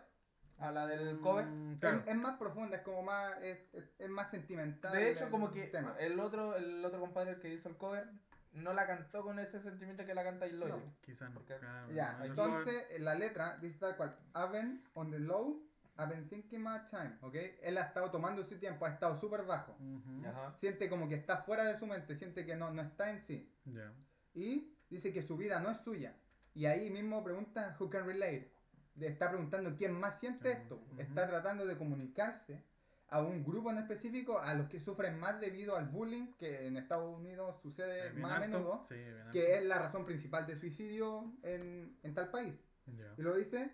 [0.59, 1.45] Habla del cover.
[1.47, 1.99] Mm, claro.
[1.99, 4.93] Es, es más profunda, es como más, es, es- es más sentimental.
[4.93, 5.95] De hecho, el como que tema.
[5.99, 8.09] el otro, el otro compadre que hizo el cover
[8.57, 10.75] no la cantó con ese sentimiento que la canta Logic.
[10.85, 10.97] No.
[11.03, 11.35] Quizás no.
[11.37, 15.63] Porque- claro, Ya, entonces en la letra dice tal cual, I've been on the low,
[15.99, 17.35] I've been thinking my time, ¿ok?
[17.63, 19.77] Él ha estado tomando su tiempo, ha estado súper bajo.
[19.81, 20.27] lo- Ujú.
[20.29, 20.55] Ajá.
[20.59, 23.51] Siente como que está fuera de su mente, siente que no, no está en sí.
[23.65, 23.93] Ya.
[24.35, 26.15] Y dice que su vida no es suya.
[26.55, 28.53] Y ahí mismo pregunta, who can relate?
[29.01, 30.75] Está preguntando quién más siente Ujú, esto.
[30.77, 31.01] ujú.
[31.01, 32.63] Está tratando de comunicarse
[33.09, 36.77] a un grupo en específico, a los que sufren más debido al bullying, que en
[36.77, 38.49] Estados Unidos sucede bien más a alto.
[38.59, 38.97] menudo, Sí,
[39.33, 42.55] que es la razón principal de suicidio en, en tal país.
[42.87, 43.15] Ya.
[43.17, 43.73] Y lo dice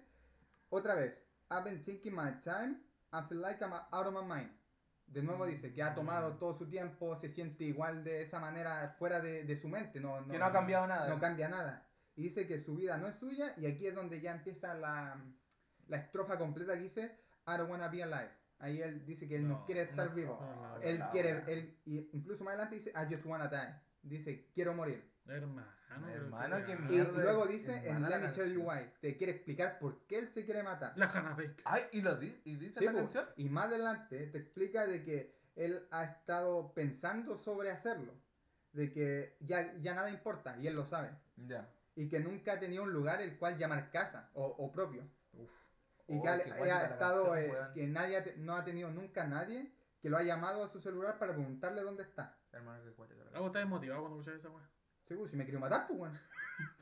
[0.69, 1.15] otra vez.
[1.51, 2.77] I've been taking my time.
[3.13, 4.51] I feel like I'm out of my mind.
[5.07, 6.39] De nuevo dice que ha tomado Mm.
[6.39, 10.01] todo su tiempo, se siente igual de esa manera fuera de, de su mente.
[10.01, 11.09] No, Que no ha cambiado nada.
[11.09, 11.87] No cambia nada.
[12.17, 15.23] Y dice que su vida no es suya y aquí es donde ya empieza la,
[15.89, 18.31] la estrofa completa que dice I don't wanna be alive.
[18.63, 20.39] Ahí él dice que él no, No, quiere estar no, vivo.
[20.41, 21.49] no, no, él no, quiere, no.
[21.49, 23.75] él, y incluso más adelante dice I just wanna die.
[24.03, 25.03] Dice quiero morir.
[25.27, 25.69] Hermano,
[26.11, 26.79] Hermano, qué weá.
[26.87, 28.91] Y Mierda, luego dice en Let la me tell you why.
[29.01, 30.93] Te quiere explicar por qué él se quiere matar.
[30.97, 31.63] La Hannah Baker.
[31.65, 32.99] Ay, y lo dice, y dice Sí, la po.
[32.99, 33.27] canción.
[33.37, 38.15] Y más adelante te explica de que él ha estado pensando sobre hacerlo.
[38.73, 41.11] De que ya, ya nada importa y él lo sabe.
[41.37, 41.69] Ya.
[41.95, 45.03] Y que nunca ha tenido un lugar el cual llamar casa o, o propio.
[46.09, 47.73] Y Oh, que ha, qué ha cuática la estado, canción, eh, weón.
[47.75, 50.81] que nadie ha te- no ha tenido nunca nadie que lo ha llamado a su
[50.81, 52.37] celular para preguntarle dónde está.
[52.53, 53.47] Hermano, la ¿Algo canción.
[53.47, 54.69] está desmotivado cuando escuchas esa weá?
[55.05, 56.19] Seguro, si me quiero matar, pues bueno.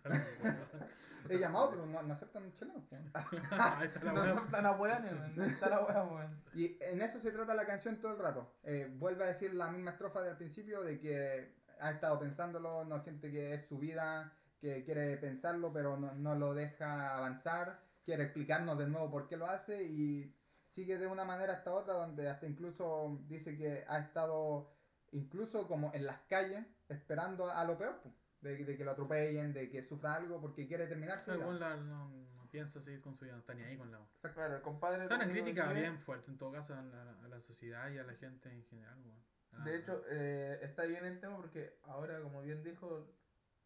[1.29, 2.63] He llamado, pero no, no aceptan pues.
[3.15, 4.35] Ahí está la No weá.
[4.35, 6.43] son tan a weón, no está la weá, weón.
[6.55, 8.55] Y en eso se trata la canción todo el rato.
[8.65, 13.01] Eh, vuelve a decir la misma estrofa del principio de que ha estado pensándolo, no
[13.01, 18.25] siente que es su vida, que quiere pensarlo, pero no, no lo deja avanzar, quiere
[18.25, 20.35] explicarnos de nuevo por qué lo hace y
[20.75, 24.73] sigue de una manera hasta otra donde hasta incluso dice que ha estado
[25.13, 29.53] incluso como en las calles esperando a lo peor, pu, de, de que lo atropellen,
[29.53, 31.53] de que sufra algo porque quiere terminar su vida.
[31.59, 34.01] la- no, no piensa seguir con su vida, no está ni ahí con la
[34.33, 35.03] Claro, el compadre.
[35.05, 38.05] Está una crítica bien fuerte en todo caso a la, a la sociedad y a
[38.05, 39.25] la gente en general, weón.
[39.53, 43.13] Ah, De hecho, eh, está bien el tema porque ahora, como bien dijo,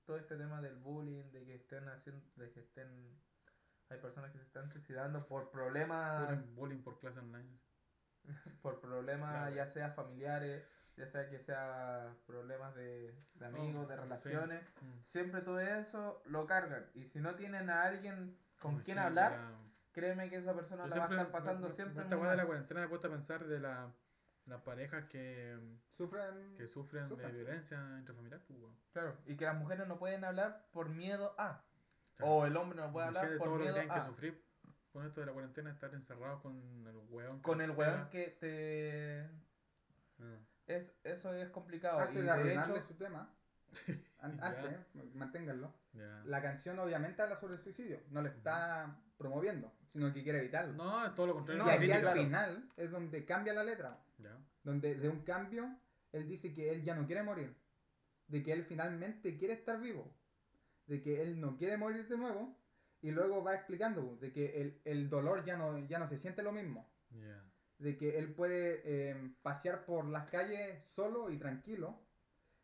[0.07, 3.18] todo este tema del bullying, de que estén haciendo, de que estén,
[3.91, 7.59] hay personas que se están suicidando por problemas, bullying, bullying por clase online.
[8.62, 9.55] por problemas Claro.
[9.55, 10.66] ya sea familiares,
[10.97, 14.01] ya sea que sea problemas de, de amigos, de sí.
[14.01, 15.03] relaciones, Mm.
[15.03, 16.87] siempre todo eso lo cargan.
[16.95, 19.51] Y si no tienen a alguien con quien hablar, la-
[19.93, 22.37] créeme que esa persona Yo la va a estar pasando me- me- siempre Esta de
[22.37, 23.93] la cuarentena me he puesto a pensar de la,
[24.47, 25.59] las parejas que,
[25.97, 26.57] Sufren...
[26.57, 27.32] que sufren, Sufren.
[27.32, 28.59] de violencia intrafamiliar, pues.
[28.93, 31.62] Claro, y que las mujeres no pueden hablar por miedo a.
[32.16, 32.32] Claro.
[32.32, 34.06] O el hombre no puede hablar por todo lo que miedo tienen que a.
[34.06, 34.44] sufrir
[34.92, 37.38] con esto de la cuarentena, estar encerrados con el weón.
[37.38, 38.08] que Con el pega.
[38.10, 39.22] que te...
[40.20, 40.38] Ah.
[40.66, 41.98] Es, eso es complicado.
[41.98, 43.34] Antes y de arruinarle hecho, su tema,
[44.20, 44.78] antes,
[45.14, 45.74] manténganlo.
[46.24, 50.74] La canción obviamente habla sobre el suicidio, no lo está promoviendo, sino que quiere evitarlo.
[50.74, 51.64] No, es todo lo contrario.
[51.64, 52.22] No, y aquí al claro.
[52.22, 53.98] final es donde cambia la letra,
[54.62, 55.76] donde de un cambio
[56.12, 57.54] él dice que él ya no quiere morir,
[58.28, 60.16] de que él finalmente quiere estar vivo,
[60.87, 62.57] de que él no quiere morir de nuevo
[63.01, 66.43] y luego va explicando de que el, el dolor ya no, ya no se siente
[66.43, 66.89] lo mismo,
[67.78, 72.01] de que él puede eh, pasear por las calles solo y tranquilo,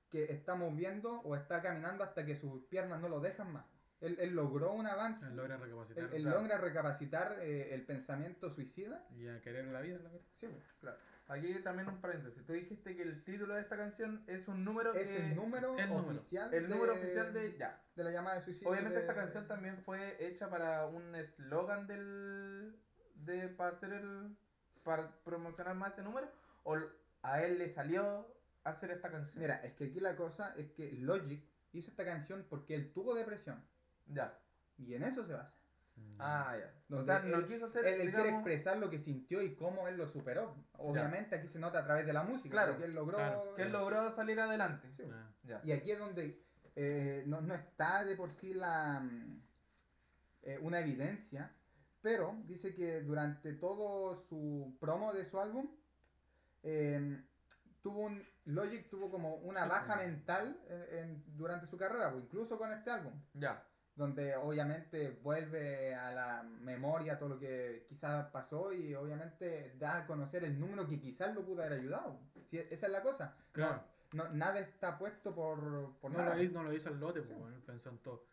[0.09, 3.67] que está moviendo o está caminando hasta que sus piernas no lo dejan más.
[4.01, 6.41] Él, él logró un avance, Él logra recapacitar él, él claro.
[6.41, 9.07] logra recapacitar eh, el pensamiento suicida.
[9.11, 10.27] y a querer la vida, la verdad.
[10.37, 10.97] Sí, pues, claro.
[11.31, 12.45] Aquí también un paréntesis.
[12.45, 15.17] Tú dijiste que el título de esta canción es un número es que...
[15.31, 16.21] el número el número.
[16.21, 17.57] oficial el número de- oficial de...
[17.57, 17.81] Ya.
[17.95, 18.69] de la llamada de suicidio.
[18.71, 22.75] Obviamente de- esta canción también fue hecha para un eslogan del...
[23.15, 24.37] De, para hacer el...
[24.83, 26.29] Para promocionar más ese número.
[26.65, 26.77] O
[27.23, 28.27] a él le salió
[28.65, 29.41] hacer esta canción.
[29.41, 33.15] Mira, es que aquí la cosa es que Logic hizo esta canción porque él tuvo
[33.15, 33.65] depresión.
[34.07, 34.37] Ya.
[34.79, 35.55] Y en eso se basa.
[36.01, 36.17] Mm.
[36.21, 36.97] Ah, ya.
[36.97, 37.85] O sea, no él- quiso hacer...
[37.87, 40.57] Él, él quiere expresar lo que sintió y cómo él lo superó.
[40.79, 42.51] Obviamente aquí se nota a través de la música.
[42.51, 43.17] Claro, porque él logró.
[43.19, 43.55] claro.
[43.55, 44.91] que él logró salir adelante.
[44.97, 45.31] Sí, Ah.
[45.45, 45.61] Ya.
[45.65, 46.43] Y aquí es donde
[46.77, 49.43] eh, no, no está de por sí la mm,
[50.43, 51.55] eh, una evidencia,
[52.03, 55.69] pero dice que durante todo su promo de su álbum,
[56.63, 57.23] eh,
[57.83, 62.59] tuvo un, Logic tuvo como una baja mental en- en- durante su carrera, o incluso
[62.59, 63.65] con este álbum, Ya.
[64.01, 70.07] Donde obviamente vuelve a la memoria todo lo que quizás pasó y obviamente da a
[70.07, 72.19] conocer el número que quizás lo pudo haber ayudado.
[72.51, 73.37] Sí, esa es la cosa.
[73.37, 73.85] No- Claro.
[74.13, 76.35] No, nada está puesto por, por No nada.
[76.35, 78.25] lo, hizo, no lo hizo el lote, pues, bueno, él pensó en todo.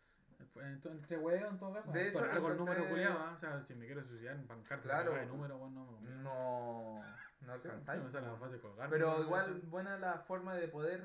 [0.56, 1.92] En Entre huevos, en todo caso.
[1.92, 3.34] De hecho, algo el número culiado, ¿ah?
[3.36, 5.12] o sea, si me quiero suicidar, bancarte Claro.
[5.12, 6.00] de número, bueno, no.
[6.22, 7.04] No,
[7.42, 8.02] no Sí, alcanzáis.
[8.02, 8.88] no, esa es la fase de colgar.
[8.90, 9.22] Pero ¿no?
[9.22, 11.04] igual buena la forma de poder...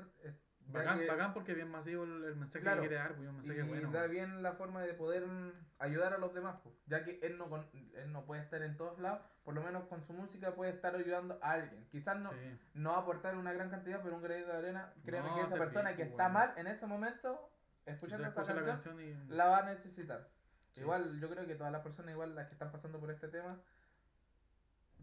[0.66, 2.82] Bacán, que- bacán porque es bien masivo el, el mensaje Claro.
[2.82, 3.92] que quiere dar, pues un Y mensaje bueno.
[3.92, 7.36] da bien la forma de poder mm, ayudar a los demás, pues, ya que él
[7.38, 10.54] no, con- él no puede estar en todos lados, por lo menos con su música
[10.54, 11.86] puede estar ayudando a alguien.
[11.90, 12.58] Quizás no, Sí.
[12.74, 15.94] no aportar una gran cantidad, pero un granito de arena, créeme No, que esa persona
[15.96, 17.50] que está mal en ese momento,
[17.86, 19.14] escuchando esta la canción, y...
[19.28, 20.28] la va a necesitar.
[20.72, 20.80] Sí.
[20.80, 23.60] Igual, yo creo que todas las personas, igual las que están pasando por este tema,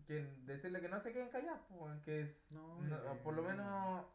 [0.06, 3.44] que decirle que no se queden callados, pues, que es, No, no, y- por lo
[3.44, 4.06] menos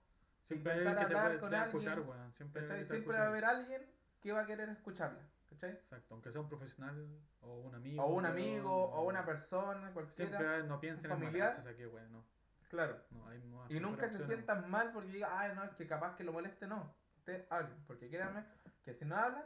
[0.46, 2.32] Siempre hablar puede con te va a alguien, escuchar, weón.
[2.34, 3.82] Siempre, siempre va va a haber alguien
[4.20, 5.70] que va a querer escucharla, ¿cachai?
[5.72, 8.02] Exacto, aunque sea un profesional o un amigo.
[8.04, 10.38] O un pero- amigo, o una persona, cualquiera.
[10.38, 11.32] Siempre no piensen en
[11.92, 12.24] weón, no.
[12.68, 13.00] Claro.
[13.10, 16.24] no hay Y nunca se sientan mal porque diga, ay, no, es que capaz que
[16.24, 16.94] lo moleste, no.
[17.18, 18.44] Ustedes hablen, porque créanme
[18.84, 19.44] que si no hablan,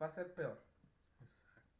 [0.00, 0.62] va a ser peor.
[1.20, 1.70] Exacto.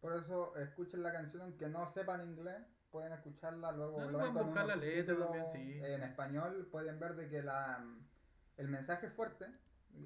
[0.00, 4.34] Por eso escuchen la canción aunque no sepan inglés, pueden escucharla luego No, lo pueden
[4.34, 5.80] ven con buscar la letra también, sí.
[5.84, 7.84] en español, pueden ver de que la
[8.60, 9.46] el mensaje es fuerte.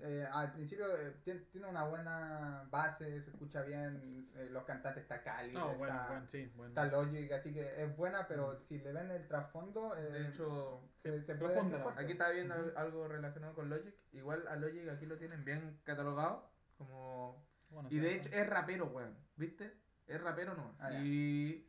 [0.02, 5.02] Eh, al principio eh, tien- tiene una buena base, se escucha bien, eh, los cantantes
[5.02, 6.70] está Cali, No, está, bueno, bueno, sí, bueno.
[6.70, 10.88] está Logic, así que es buena, pero si le ven el trasfondo, eh, De hecho,
[11.02, 11.61] se, se puede
[11.98, 13.94] aquí estaba viendo algo relacionado con Logic.
[14.12, 16.50] Igual a Logic aquí lo tienen bien catalogado.
[16.78, 17.46] Como...
[17.68, 19.18] Bueno, Y de hecho es rapero, weón.
[19.36, 19.70] ¿Viste?
[20.07, 20.76] Es rapero no.
[20.78, 21.68] Ah, y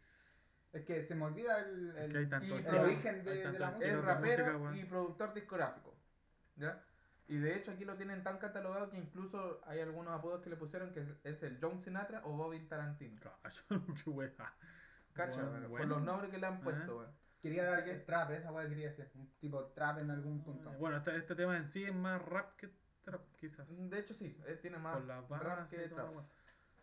[0.71, 3.23] Es que se me olvida el, Es el- que hay tanto y el estilo- origen
[3.25, 3.91] de, la música.
[3.91, 5.84] es rapero música, y productor discográfico.
[6.55, 6.83] ¿Ya?
[7.27, 10.57] Y de hecho aquí lo tienen tan catalogado que incluso hay algunos apodos que le
[10.57, 13.19] pusieron que es, el John Sinatra o Bobby Tarantino.
[13.41, 13.63] Cacho,
[14.03, 14.31] qué wea.
[15.13, 17.11] Cacha, Bueno, por los nombres que le han puesto, weón.
[17.41, 20.71] Quería dar que- trap, esa weá quería decir, un tipo trap en algún punto.
[20.71, 22.69] Eh, Bueno, este, este tema en sí es más rap que
[23.03, 23.67] trap, quizás.
[23.69, 24.95] De hecho sí, eh, tiene más
[25.29, 26.11] rap que trap.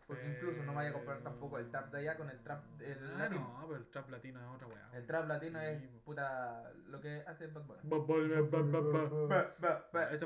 [0.07, 2.97] Porque incluso no vaya a comprar tampoco el trap de allá con el trap el
[3.15, 3.57] Ah, latino.
[3.59, 4.89] no, pero el trap latino es otra wea.
[4.93, 7.79] El trap latino Sí, es puta lo que hace Bad Bunny.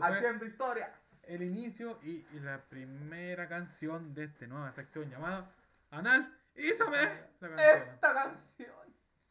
[0.02, 0.94] Haciendo historia.
[1.24, 5.52] El inicio y, y la primera canción de esta nueva sección llamada
[5.92, 6.34] Anal,
[7.50, 7.90] canción.
[7.94, 8.72] Esta canción.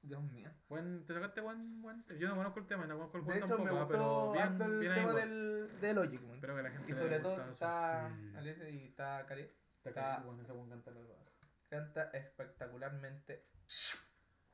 [0.03, 0.51] Dios mío.
[0.69, 2.05] Buen, ¿Te tocaste buen, buen?
[2.19, 4.33] Yo no conozco el tema, no conozco el De juego hecho, tampoco, ah, gustó pero
[4.33, 6.35] bien, el bien tema del, de Logic, man.
[6.35, 8.11] Espero que la gente Y sobre todo está
[8.43, 8.51] sí.
[8.71, 9.51] Y está Cari.
[9.89, 11.01] Está está- caliente, bueno, ese buen canta la.
[11.69, 13.45] Canta espectacularmente.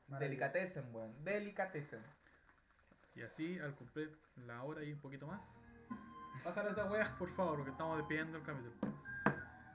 [0.07, 1.23] Delicatessen, weón.
[1.23, 2.03] Delicatessen.
[3.15, 5.39] Y así, al cumplir la hora y un poquito más,
[6.43, 8.73] bajar esa wea, por favor, porque estamos despidiendo el capítulo.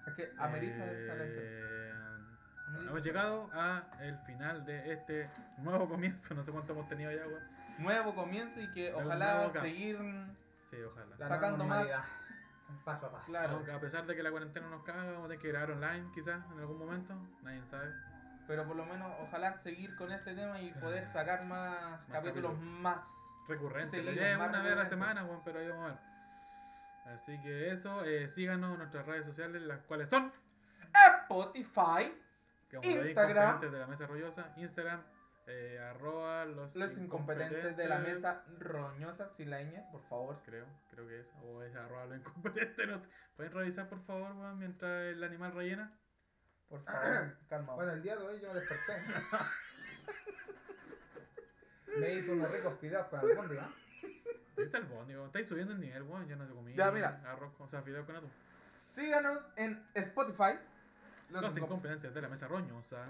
[0.08, 1.44] Es que amerita esa canción.
[1.46, 1.92] Eh,
[2.86, 7.26] Hemos llegado a el final de este nuevo comienzo, no sé cuánto hemos tenido ya,
[7.26, 7.48] weón.
[7.78, 9.96] Nuevo comienzo y que ojalá seguir
[10.70, 11.16] Sí, ojalá.
[11.28, 11.86] Sacando más.
[12.84, 13.26] Paso a paso.
[13.26, 13.62] Claro.
[13.66, 16.10] No, a pesar de que la cuarentena nos caga, vamos a tener que grabar online
[16.14, 17.92] quizás en algún momento, nadie sabe.
[18.46, 23.06] Pero por lo menos ojalá seguir con este tema y poder sacar más, capítulos más.
[23.46, 25.84] Recurrente, Seguido, la idea es más una vez a la semana, weón, pero ahí vamos
[25.84, 27.14] a ver.
[27.14, 30.32] Así que eso, eh, síganos en nuestras redes sociales, las cuales son
[31.22, 32.12] Spotify,
[32.82, 33.60] Instagram.
[33.60, 35.02] De la mesa rollosa, Instagram,
[35.48, 40.36] eh, arroba los, los incompetentes de la mesa roñosa sileña, por favor.
[40.44, 42.86] Creo, creo que es, o es arroba los incompetentes.
[42.86, 43.02] No,
[43.36, 45.92] ¿Pueden revisar por favor, weón, mientras el animal rellena?
[46.68, 47.74] Por favor, calma.
[47.74, 48.92] Bueno, el día de hoy yo me desperté.
[51.98, 53.70] me hizo unos ricos fideos con albóndiga.
[54.58, 56.76] Ahí está el bóndigo, estáis subiendo el nivel, weón, ya no se comía.
[56.76, 57.22] Ya, mira.
[57.24, 58.30] Arroz, o sea, fideos con atún.
[58.94, 60.58] Síganos en Spotify,
[61.30, 63.04] los Los incom- incompetentes de la mesa roñosa.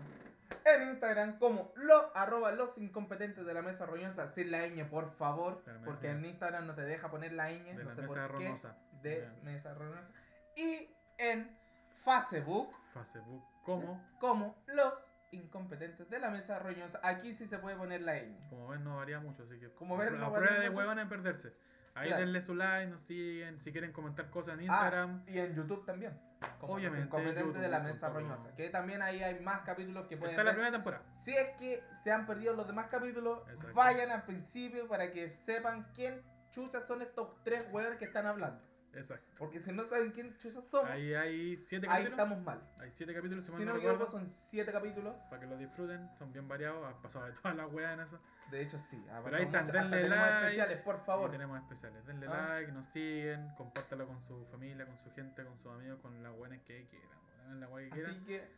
[0.65, 5.11] en Instagram como lo arroba los incompetentes de la mesa roñosa sin la ñ, por
[5.11, 8.03] favor, De porque en Instagram no te deja poner la ñ, De no la sé
[8.03, 8.77] mesa por qué, roñosa.
[9.03, 9.43] de Ya.
[9.45, 10.09] mesa roñosa.
[10.57, 11.57] Y en
[12.05, 16.99] Facebook Facebook, como, como los incompetentes de la mesa roñosa.
[17.03, 18.35] Aquí sí se puede poner la ñ.
[18.49, 19.71] como ven, no varía mucho, así que.
[19.75, 20.79] Como ven, no varía de mucho.
[20.81, 21.53] huevón en perderse.
[21.95, 22.25] Ahí Claro.
[22.25, 25.25] denle su like, nos siguen, si quieren comentar cosas en Ah, Instagram.
[25.27, 26.19] y en YouTube también.
[26.61, 28.55] Como Obviamente, YouTube, de la mesa roñosa.
[28.55, 30.57] Que también ahí hay más capítulos que pueden Está la ver.
[30.57, 31.03] primera temporada.
[31.19, 33.75] Si es que se han perdido los demás capítulos, Exacto.
[33.75, 38.61] vayan al principio para que sepan quién chuchas son estos tres hueones que están hablando.
[38.99, 39.27] Exacto.
[39.39, 42.11] Porque si no saben quién chuchas somos, ahí, Ahí hay siete capítulos.
[42.11, 42.61] estamos mal.
[42.79, 45.15] Hay siete capítulos, si Si no me equivoco, son siete capítulos.
[45.31, 46.85] Para que lo disfruten, son bien variados.
[46.87, 48.19] Han pasado de todas las weas en eso.
[48.51, 49.05] De hecho, sí.
[49.13, 49.79] ha Pero ahí están, mucho.
[49.79, 50.45] Hasta denle tenemos like.
[50.47, 51.31] especiales, por favor.
[51.31, 52.07] tenemos especiales.
[52.07, 52.55] Denle Ah.
[52.59, 56.33] like, nos siguen, compártalo con su familia, con su gente, con sus amigos, con las
[56.37, 57.61] buenas que quieran.
[57.61, 58.11] la que quieran.
[58.15, 58.49] Así que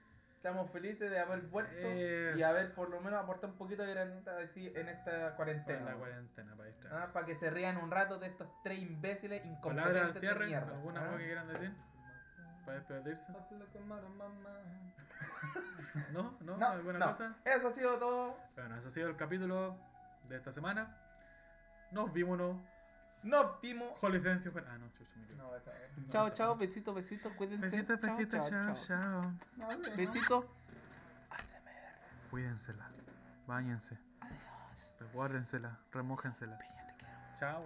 [0.41, 2.33] estamos felices de haber vuelto Eh.
[2.35, 5.81] y haber por lo menos aportado un poquito de granita así en esta cuarentena.
[5.81, 6.71] En la cuarentena, para.
[6.91, 10.41] Ah, para que se rían un rato de estos tres imbéciles Palabras incompetentes al cierre,
[10.41, 10.73] de mierda.
[10.73, 11.05] alguna ¿ah?
[11.09, 11.73] cosa que quieran decir
[12.65, 13.27] para despedirse.
[16.13, 16.35] ¿No?
[16.41, 16.57] ¿No?
[16.57, 17.07] No, ¿Alguna no.
[17.13, 17.35] cosa?
[17.45, 18.37] Eso ha sido todo.
[18.55, 19.77] Bueno, eso ha sido el capítulo
[20.29, 20.97] de esta semana.
[21.91, 22.57] Nos vimos.
[23.23, 24.03] Nos vimos.
[24.03, 24.53] Holy Silencio.
[24.67, 25.35] Ah, no, chucho, equivoqué.
[25.37, 26.09] No, esa es.
[26.11, 27.69] Chao, chao, besitos, besitos, cuídense.
[27.69, 28.87] Besitos, Chao, besitos, chao, chao, chao.
[28.87, 29.23] chao.
[29.57, 29.97] No, no.
[29.97, 30.45] Besitos.
[32.31, 32.89] Cuídensela,
[33.47, 34.93] báñense, Adiós.
[35.01, 36.57] resguárdensela, remójensela.
[36.59, 37.15] Piña, te quiero.
[37.39, 37.63] Chao.